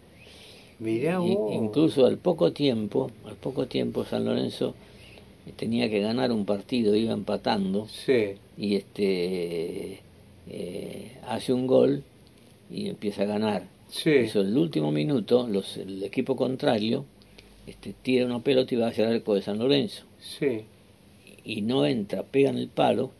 Mirá 0.79 1.19
incluso 1.23 2.05
al 2.05 2.17
poco 2.17 2.51
tiempo, 2.51 3.09
al 3.25 3.35
poco 3.35 3.65
tiempo 3.67 4.03
San 4.03 4.25
Lorenzo 4.25 4.73
tenía 5.55 5.89
que 5.89 5.99
ganar 6.01 6.31
un 6.31 6.45
partido, 6.45 6.95
iba 6.95 7.13
empatando 7.13 7.87
Sí. 7.87 8.33
y 8.57 8.75
este 8.75 10.01
eh, 10.49 11.17
hace 11.27 11.53
un 11.53 11.65
gol 11.67 12.03
y 12.69 12.89
empieza 12.89 13.23
a 13.23 13.25
ganar. 13.25 13.63
Sí. 13.89 14.09
Eso, 14.11 14.41
el 14.41 14.57
último 14.57 14.91
minuto, 14.91 15.47
los, 15.47 15.77
el 15.77 16.03
equipo 16.03 16.35
contrario 16.35 17.05
este, 17.67 17.93
tira 18.01 18.25
una 18.25 18.39
pelota 18.39 18.73
y 18.73 18.77
va 18.77 18.87
hacia 18.87 19.07
el 19.07 19.15
arco 19.17 19.35
de 19.35 19.41
San 19.43 19.59
Lorenzo. 19.59 20.03
Sí. 20.19 20.63
y 21.43 21.61
no 21.61 21.85
entra, 21.85 22.23
pegan 22.23 22.57
el 22.57 22.67
palo, 22.67 23.11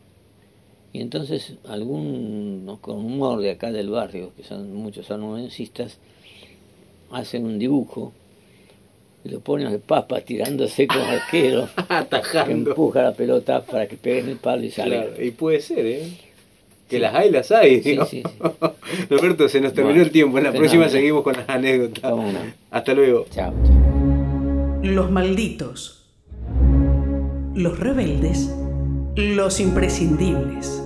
y 0.92 1.00
entonces 1.00 1.54
algunos 1.68 2.80
con 2.80 2.96
humor 2.96 3.40
de 3.40 3.52
acá 3.52 3.70
del 3.70 3.88
barrio, 3.90 4.32
que 4.36 4.42
son 4.42 4.74
muchos 4.74 5.10
anuencistas, 5.12 5.98
hacen 7.10 7.44
un 7.44 7.58
dibujo 7.58 8.12
y 9.24 9.28
lo 9.30 9.40
ponen 9.40 9.66
al 9.66 9.80
Papa 9.80 10.20
tirándose 10.20 10.86
como 10.86 11.04
arquero, 11.04 11.68
que 11.76 11.94
Atajando. 11.94 12.70
empuja 12.70 13.02
la 13.02 13.12
pelota 13.12 13.64
para 13.64 13.86
que 13.86 13.96
pegue 13.96 14.20
en 14.20 14.28
el 14.30 14.36
palo 14.36 14.64
y 14.64 14.70
sale. 14.70 14.96
Claro, 14.96 15.22
y 15.22 15.30
puede 15.32 15.60
ser, 15.60 15.86
¿eh? 15.86 16.12
Que 16.88 17.00
las 17.00 17.14
hay, 17.14 17.30
las 17.30 17.50
hay. 17.50 17.82
Sí, 17.82 17.98
sí, 18.08 18.22
Roberto, 19.10 19.48
se 19.48 19.60
nos 19.60 19.72
terminó 19.72 19.94
Bueno, 19.94 20.04
el 20.04 20.12
tiempo. 20.12 20.38
En 20.38 20.44
la 20.44 20.52
próxima 20.52 20.88
seguimos 20.88 21.24
con 21.24 21.34
las 21.34 21.48
anécdotas. 21.48 22.12
Hasta 22.70 22.94
luego. 22.94 23.26
Chao, 23.30 23.52
chao. 23.64 24.80
Los 24.84 25.10
malditos. 25.10 26.04
Los 27.56 27.80
rebeldes. 27.80 28.54
Los 29.16 29.58
imprescindibles. 29.58 30.85